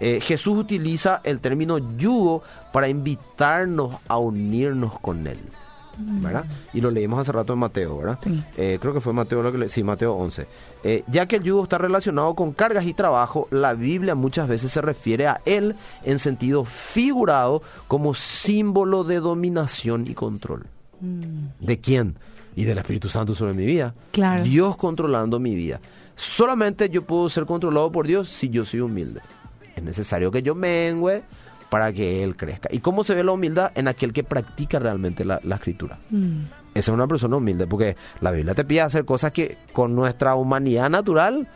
Eh, 0.01 0.19
Jesús 0.21 0.59
utiliza 0.59 1.21
el 1.23 1.39
término 1.39 1.79
yugo 1.97 2.43
para 2.73 2.89
invitarnos 2.89 3.95
a 4.09 4.19
unirnos 4.19 4.99
con 4.99 5.27
Él. 5.29 5.39
¿Verdad? 6.23 6.45
Y 6.73 6.81
lo 6.81 6.91
leímos 6.91 7.19
hace 7.21 7.33
rato 7.33 7.53
en 7.53 7.59
Mateo, 7.59 7.99
¿verdad? 7.99 8.19
Sí. 8.23 8.43
Eh, 8.57 8.79
creo 8.81 8.93
que 8.95 9.01
fue 9.01 9.13
Mateo 9.13 9.43
lo 9.43 9.53
que 9.53 9.59
le- 9.59 9.69
sí, 9.69 9.83
Mateo 9.85 10.15
11. 10.15 10.47
Eh, 10.85 11.05
ya 11.09 11.27
que 11.27 11.37
el 11.37 11.43
yugo 11.43 11.63
está 11.63 11.79
relacionado 11.79 12.35
con 12.35 12.53
cargas 12.53 12.85
y 12.87 12.95
trabajo, 12.95 13.49
la 13.51 13.75
Biblia 13.75 14.15
muchas 14.15 14.49
veces 14.49 14.71
se 14.71 14.81
refiere 14.81 15.27
a 15.27 15.41
él 15.45 15.75
en 16.05 16.19
sentido 16.19 16.65
figurado 16.65 17.63
como 17.89 18.15
símbolo 18.15 19.05
de 19.05 19.21
dominación 19.21 20.07
y 20.09 20.15
control. 20.15 20.67
¿De 21.61 21.81
quién? 21.81 22.17
Y 22.57 22.65
del 22.65 22.79
Espíritu 22.79 23.09
Santo 23.09 23.35
sobre 23.35 23.55
mi 23.55 23.65
vida. 23.65 23.95
Claro. 24.13 24.45
Dios 24.45 24.77
controlando 24.77 25.39
mi 25.39 25.55
vida. 25.55 25.81
Solamente 26.17 26.91
yo 26.91 27.03
puedo 27.03 27.29
ser 27.29 27.47
controlado 27.47 27.91
por 27.91 28.07
Dios 28.07 28.29
si 28.29 28.51
yo 28.51 28.65
soy 28.65 28.81
humilde. 28.81 29.21
Es 29.77 29.83
necesario 29.83 30.31
que 30.31 30.43
yo 30.43 30.55
mengüe 30.55 31.23
para 31.71 31.93
que 31.93 32.23
Él 32.25 32.37
crezca. 32.37 32.69
¿Y 32.73 32.81
cómo 32.81 33.05
se 33.05 33.15
ve 33.15 33.23
la 33.25 33.33
humildad? 33.33 33.71
En 33.75 33.89
aquel 33.89 34.13
que 34.13 34.25
practica 34.25 34.79
realmente 34.79 35.25
la, 35.25 35.41
la 35.45 35.55
escritura. 35.57 35.99
Mm. 36.11 36.41
Esa 36.75 36.91
es 36.93 36.95
una 36.95 37.07
persona 37.09 37.37
humilde, 37.37 37.67
porque 37.67 37.97
la 38.21 38.31
Biblia 38.31 38.55
te 38.55 38.65
pide 38.65 38.83
hacer 38.83 39.05
cosas 39.05 39.33
que 39.33 39.57
con 39.73 39.95
nuestra 39.95 40.35
humanidad 40.35 40.89
natural 40.91 41.49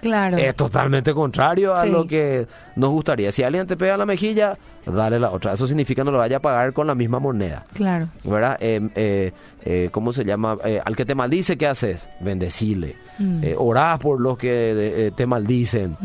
Claro. 0.00 0.36
es 0.36 0.54
totalmente 0.54 1.14
contrario 1.14 1.72
a 1.74 1.84
Sí. 1.84 1.90
lo 1.90 2.06
que 2.06 2.46
nos 2.76 2.90
gustaría. 2.90 3.32
Si 3.32 3.42
alguien 3.42 3.66
te 3.66 3.74
pega 3.74 3.96
la 3.96 4.04
mejilla, 4.04 4.58
dale 4.84 5.18
la 5.18 5.30
otra. 5.30 5.54
Eso 5.54 5.66
significa 5.66 6.04
no 6.04 6.10
lo 6.10 6.18
vaya 6.18 6.36
a 6.36 6.40
pagar 6.40 6.74
con 6.74 6.86
la 6.86 6.94
misma 6.94 7.20
moneda. 7.20 7.64
Claro. 7.72 8.08
¿Verdad? 8.22 8.58
Eh, 8.60 8.86
eh, 8.96 9.32
eh, 9.64 9.88
¿Cómo 9.90 10.12
se 10.12 10.24
llama? 10.26 10.58
Al 10.84 10.94
que 10.96 11.06
te 11.06 11.14
maldice, 11.14 11.56
¿qué 11.56 11.66
haces? 11.68 12.06
Bendecile. 12.20 12.96
Mm. 13.18 13.44
Orás 13.56 13.98
por 13.98 14.20
los 14.20 14.36
que 14.36 15.10
te 15.16 15.26
maldicen. 15.26 15.96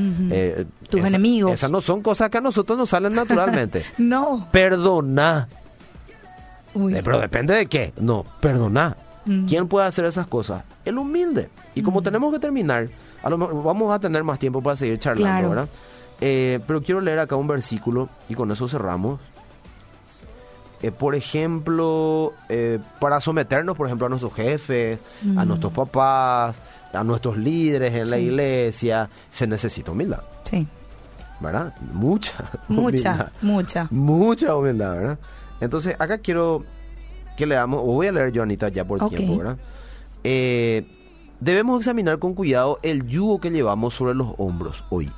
Tus 0.89 0.99
esa- 0.99 1.07
enemigos. 1.09 1.53
Esas 1.53 1.71
no 1.71 1.81
son 1.81 2.01
cosas 2.01 2.29
que 2.29 2.37
a 2.37 2.41
nosotros 2.41 2.77
nos 2.77 2.89
salen 2.89 3.13
naturalmente. 3.13 3.83
No. 3.97 4.47
Perdona. 4.51 5.47
Uy. 6.73 6.95
Eh, 6.95 7.01
pero 7.03 7.19
depende 7.19 7.53
de 7.55 7.65
qué. 7.67 7.93
No, 7.99 8.25
perdona. 8.39 8.95
Mm. 9.25 9.45
¿Quién 9.47 9.67
puede 9.67 9.87
hacer 9.87 10.05
esas 10.05 10.27
cosas? 10.27 10.63
El 10.85 10.97
humilde. 10.97 11.49
Y 11.75 11.81
como 11.81 12.01
tenemos 12.01 12.31
que 12.33 12.39
terminar, 12.39 12.89
a 13.21 13.29
lo 13.29 13.37
mejor 13.37 13.63
vamos 13.63 13.91
a 13.93 13.99
tener 13.99 14.23
más 14.23 14.39
tiempo 14.39 14.61
para 14.61 14.75
seguir 14.75 14.97
charlando, 14.99 15.31
Claro. 15.31 15.49
¿verdad? 15.49 15.67
Eh, 16.21 16.59
pero 16.67 16.81
quiero 16.81 17.01
leer 17.01 17.19
acá 17.19 17.35
un 17.35 17.47
versículo 17.47 18.09
y 18.27 18.35
con 18.35 18.51
eso 18.51 18.67
cerramos. 18.67 19.19
Eh, 20.81 20.91
por 20.91 21.13
ejemplo, 21.15 22.33
eh, 22.47 22.79
para 22.99 23.19
someternos, 23.19 23.75
por 23.75 23.87
ejemplo, 23.87 24.05
a 24.05 24.09
nuestros 24.09 24.33
jefes, 24.33 24.99
a 25.35 25.43
Mm. 25.43 25.47
nuestros 25.47 25.73
papás, 25.73 26.55
a 26.93 27.03
nuestros 27.03 27.37
líderes 27.37 27.93
en 27.93 28.09
la 28.09 28.17
iglesia, 28.17 29.09
se 29.29 29.45
necesita 29.45 29.91
humildad, 29.91 30.21
Sí. 30.45 30.65
¿Verdad? 31.39 31.73
Mucha 31.93 32.49
Mucha, 32.67 32.81
humildad. 33.11 33.31
mucha. 33.41 33.87
Mucha 33.91 34.55
humildad, 34.55 34.95
¿verdad? 34.95 35.19
Entonces, 35.61 35.95
acá 35.99 36.17
quiero 36.19 36.63
que 37.37 37.45
leamos, 37.45 37.81
o 37.81 37.85
voy 37.85 38.07
a 38.07 38.11
leer 38.11 38.31
yo, 38.31 38.43
Anita, 38.43 38.69
ya 38.69 38.85
por 38.85 39.09
tiempo, 39.09 39.37
¿verdad? 39.37 39.57
Eh, 40.23 40.85
debemos 41.39 41.79
examinar 41.79 42.19
con 42.19 42.33
cuidado 42.33 42.79
el 42.83 43.07
yugo 43.07 43.39
que 43.39 43.49
llevamos 43.49 43.93
sobre 43.93 44.13
los 44.13 44.33
hombros 44.37 44.83
hoy. 44.89 45.09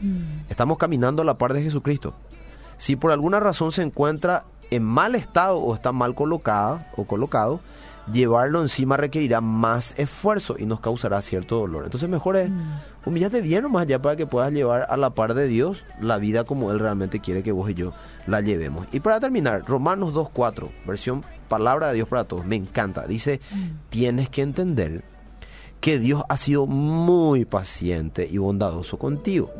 Mm. 0.00 0.48
Estamos 0.48 0.78
caminando 0.78 1.22
a 1.22 1.24
la 1.24 1.38
par 1.38 1.52
de 1.52 1.62
Jesucristo. 1.62 2.14
Si 2.78 2.96
por 2.96 3.10
alguna 3.10 3.40
razón 3.40 3.72
se 3.72 3.82
encuentra 3.82 4.44
en 4.70 4.82
mal 4.82 5.14
estado 5.14 5.58
o 5.58 5.74
está 5.74 5.92
mal 5.92 6.14
colocada 6.14 6.90
o 6.96 7.04
colocado, 7.04 7.60
llevarlo 8.12 8.60
encima 8.60 8.96
requerirá 8.96 9.40
más 9.40 9.94
esfuerzo 9.98 10.56
y 10.58 10.66
nos 10.66 10.80
causará 10.80 11.20
cierto 11.22 11.58
dolor. 11.58 11.84
Entonces 11.84 12.08
mejor 12.08 12.36
es 12.36 12.50
humillate 13.04 13.40
bien 13.40 13.62
nomás 13.62 13.82
allá 13.82 14.00
para 14.00 14.16
que 14.16 14.26
puedas 14.26 14.52
llevar 14.52 14.86
a 14.88 14.96
la 14.96 15.10
par 15.10 15.34
de 15.34 15.46
Dios 15.46 15.84
la 16.00 16.18
vida 16.18 16.44
como 16.44 16.70
Él 16.72 16.78
realmente 16.78 17.20
quiere 17.20 17.42
que 17.42 17.52
vos 17.52 17.70
y 17.70 17.74
yo 17.74 17.92
la 18.26 18.40
llevemos. 18.40 18.86
Y 18.92 19.00
para 19.00 19.20
terminar, 19.20 19.64
Romanos 19.66 20.12
2.4, 20.14 20.68
versión 20.86 21.24
Palabra 21.48 21.88
de 21.88 21.94
Dios 21.94 22.08
para 22.08 22.24
todos, 22.24 22.44
me 22.44 22.56
encanta. 22.56 23.06
Dice, 23.06 23.40
tienes 23.88 24.28
que 24.28 24.42
entender 24.42 25.04
que 25.80 25.98
Dios 25.98 26.24
ha 26.28 26.36
sido 26.36 26.66
muy 26.66 27.44
paciente 27.44 28.26
y 28.28 28.38
bondadoso 28.38 28.98
contigo, 28.98 29.52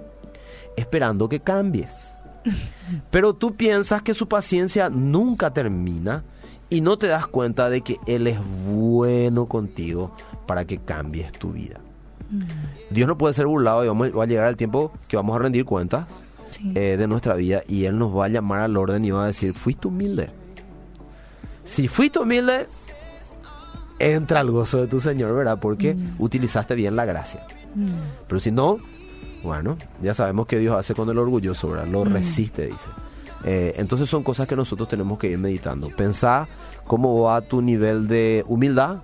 esperando 0.76 1.28
que 1.28 1.40
cambies. 1.40 2.14
Pero 3.10 3.34
tú 3.34 3.54
piensas 3.54 4.02
que 4.02 4.14
su 4.14 4.26
paciencia 4.26 4.90
nunca 4.90 5.52
termina 5.52 6.24
y 6.70 6.80
no 6.80 6.96
te 6.96 7.06
das 7.06 7.26
cuenta 7.26 7.70
de 7.70 7.82
que 7.82 7.98
Él 8.06 8.26
es 8.26 8.38
bueno 8.66 9.46
contigo 9.46 10.12
para 10.46 10.64
que 10.64 10.78
cambies 10.78 11.32
tu 11.32 11.52
vida. 11.52 11.80
Dios 12.90 13.06
no 13.06 13.16
puede 13.16 13.34
ser 13.34 13.46
burlado 13.46 13.84
y 13.84 13.88
vamos, 13.88 14.10
va 14.16 14.24
a 14.24 14.26
llegar 14.26 14.48
el 14.48 14.56
tiempo 14.56 14.92
que 15.08 15.16
vamos 15.16 15.36
a 15.36 15.38
rendir 15.40 15.64
cuentas 15.64 16.06
Sí. 16.50 16.72
eh, 16.74 16.96
de 16.96 17.06
nuestra 17.06 17.34
vida 17.34 17.62
y 17.68 17.84
Él 17.84 17.98
nos 17.98 18.16
va 18.16 18.26
a 18.26 18.28
llamar 18.28 18.60
al 18.60 18.76
orden 18.76 19.04
y 19.04 19.10
va 19.10 19.24
a 19.24 19.26
decir, 19.26 19.52
fuiste 19.52 19.88
humilde. 19.88 20.30
Si 21.64 21.88
fuiste 21.88 22.20
humilde, 22.20 22.66
entra 23.98 24.40
el 24.40 24.50
gozo 24.50 24.80
de 24.80 24.86
tu 24.86 25.00
Señor, 25.00 25.34
¿verdad? 25.34 25.58
Porque 25.60 25.94
mm. 25.94 26.14
utilizaste 26.18 26.74
bien 26.74 26.96
la 26.96 27.04
gracia. 27.04 27.40
Mm. 27.74 27.88
Pero 28.28 28.40
si 28.40 28.52
no, 28.52 28.78
bueno, 29.42 29.76
ya 30.02 30.14
sabemos 30.14 30.46
que 30.46 30.58
Dios 30.58 30.76
hace 30.76 30.94
con 30.94 31.08
el 31.10 31.18
orgulloso, 31.18 31.68
¿verdad? 31.68 31.88
Lo 31.88 32.04
mm. 32.04 32.12
resiste, 32.12 32.66
dice. 32.66 32.88
Eh, 33.44 33.74
entonces 33.76 34.08
son 34.08 34.22
cosas 34.22 34.48
que 34.48 34.56
nosotros 34.56 34.88
tenemos 34.88 35.18
que 35.18 35.28
ir 35.28 35.38
meditando. 35.38 35.88
Pensá 35.88 36.48
cómo 36.86 37.22
va 37.22 37.40
tu 37.40 37.62
nivel 37.62 38.08
de 38.08 38.44
humildad 38.46 38.98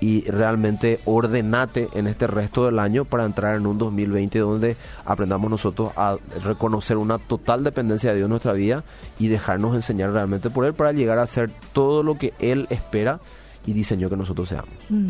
y 0.00 0.22
realmente 0.30 1.00
ordenate 1.04 1.88
en 1.94 2.06
este 2.06 2.26
resto 2.26 2.66
del 2.66 2.78
año 2.78 3.04
para 3.04 3.24
entrar 3.24 3.56
en 3.56 3.66
un 3.66 3.78
2020 3.78 4.38
donde 4.38 4.76
aprendamos 5.04 5.50
nosotros 5.50 5.90
a 5.96 6.16
reconocer 6.42 6.96
una 6.96 7.18
total 7.18 7.64
dependencia 7.64 8.10
de 8.10 8.16
Dios 8.16 8.26
en 8.26 8.30
nuestra 8.30 8.52
vida 8.52 8.84
y 9.18 9.28
dejarnos 9.28 9.74
enseñar 9.74 10.12
realmente 10.12 10.50
por 10.50 10.64
Él 10.64 10.74
para 10.74 10.92
llegar 10.92 11.18
a 11.18 11.26
ser 11.26 11.50
todo 11.72 12.02
lo 12.02 12.18
que 12.18 12.34
Él 12.38 12.66
espera 12.70 13.20
y 13.66 13.72
diseñó 13.72 14.08
que 14.08 14.16
nosotros 14.16 14.48
seamos. 14.48 14.70
Mm. 14.88 15.08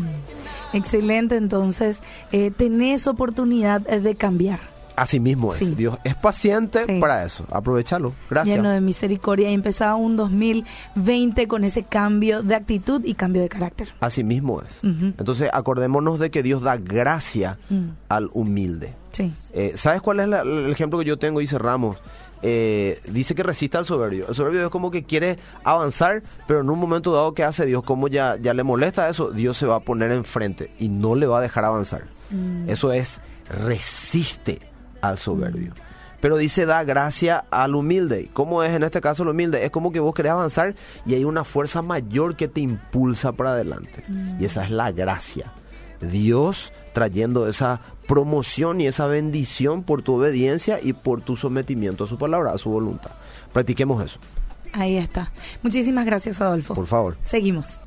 Excelente, 0.73 1.37
entonces 1.37 1.99
eh, 2.31 2.51
tenés 2.51 3.07
oportunidad 3.07 3.81
de 3.81 4.15
cambiar. 4.15 4.76
Así 4.97 5.19
mismo 5.19 5.53
es. 5.53 5.77
Dios 5.77 5.99
es 6.03 6.15
paciente 6.15 6.97
para 6.99 7.23
eso. 7.23 7.45
Aprovechalo. 7.51 8.13
Gracias. 8.31 8.55
Lleno 8.55 8.71
de 8.71 8.81
misericordia 8.81 9.51
y 9.51 9.53
empezaba 9.53 9.93
un 9.93 10.17
2020 10.17 11.47
con 11.47 11.63
ese 11.63 11.83
cambio 11.83 12.41
de 12.41 12.55
actitud 12.55 13.05
y 13.05 13.13
cambio 13.13 13.43
de 13.43 13.47
carácter. 13.47 13.89
Así 13.99 14.23
mismo 14.23 14.59
es. 14.63 14.83
Entonces, 14.83 15.51
acordémonos 15.53 16.19
de 16.19 16.31
que 16.31 16.41
Dios 16.41 16.63
da 16.63 16.77
gracia 16.77 17.59
mm. 17.69 17.89
al 18.09 18.31
humilde. 18.33 18.95
Sí. 19.11 19.31
Eh, 19.53 19.73
¿Sabes 19.75 20.01
cuál 20.01 20.19
es 20.19 20.25
el 20.25 20.71
ejemplo 20.71 20.97
que 20.97 21.05
yo 21.05 21.17
tengo 21.19 21.41
y 21.41 21.47
cerramos? 21.47 21.97
Eh, 22.41 22.99
dice 23.07 23.35
que 23.35 23.43
resista 23.43 23.77
al 23.77 23.85
soberbio. 23.85 24.27
El 24.29 24.33
soberbio 24.33 24.63
es 24.63 24.69
como 24.69 24.89
que 24.89 25.03
quiere 25.03 25.37
avanzar, 25.63 26.23
pero 26.47 26.61
en 26.61 26.71
un 26.71 26.79
momento 26.79 27.13
dado 27.13 27.35
que 27.35 27.43
hace 27.43 27.67
Dios, 27.67 27.83
como 27.83 28.07
ya, 28.07 28.35
ya 28.41 28.55
le 28.55 28.63
molesta 28.63 29.09
eso, 29.09 29.29
Dios 29.29 29.57
se 29.57 29.67
va 29.67 29.75
a 29.75 29.79
poner 29.81 30.11
enfrente 30.11 30.71
y 30.79 30.89
no 30.89 31.13
le 31.13 31.27
va 31.27 31.37
a 31.37 31.41
dejar 31.41 31.65
avanzar. 31.65 32.05
Mm. 32.31 32.67
Eso 32.67 32.91
es 32.91 33.21
resiste 33.47 34.59
al 35.01 35.17
soberbio. 35.17 35.73
Pero 36.19 36.37
dice, 36.37 36.65
da 36.65 36.83
gracia 36.83 37.45
al 37.51 37.75
humilde. 37.75 38.29
¿Cómo 38.33 38.63
es 38.63 38.73
en 38.73 38.83
este 38.83 39.01
caso 39.01 39.23
el 39.23 39.29
humilde? 39.29 39.63
Es 39.63 39.69
como 39.71 39.91
que 39.91 39.99
vos 39.99 40.15
querés 40.15 40.31
avanzar 40.31 40.75
y 41.05 41.13
hay 41.13 41.23
una 41.23 41.43
fuerza 41.43 41.81
mayor 41.81 42.35
que 42.35 42.47
te 42.47 42.61
impulsa 42.61 43.31
para 43.33 43.51
adelante. 43.51 44.03
Y 44.39 44.45
esa 44.45 44.63
es 44.63 44.71
la 44.71 44.91
gracia. 44.91 45.51
Dios 46.01 46.73
trayendo 46.93 47.47
esa 47.47 47.81
promoción 48.07 48.81
y 48.81 48.87
esa 48.87 49.05
bendición 49.05 49.83
por 49.83 50.01
tu 50.01 50.15
obediencia 50.15 50.79
y 50.81 50.93
por 50.93 51.21
tu 51.21 51.35
sometimiento 51.35 52.05
a 52.05 52.07
su 52.07 52.17
palabra, 52.17 52.51
a 52.51 52.57
su 52.57 52.71
voluntad. 52.71 53.11
Practiquemos 53.53 54.03
eso. 54.03 54.19
Ahí 54.73 54.97
está. 54.97 55.31
Muchísimas 55.61 56.05
gracias, 56.05 56.41
Adolfo. 56.41 56.73
Por 56.73 56.87
favor. 56.87 57.17
Seguimos. 57.23 57.79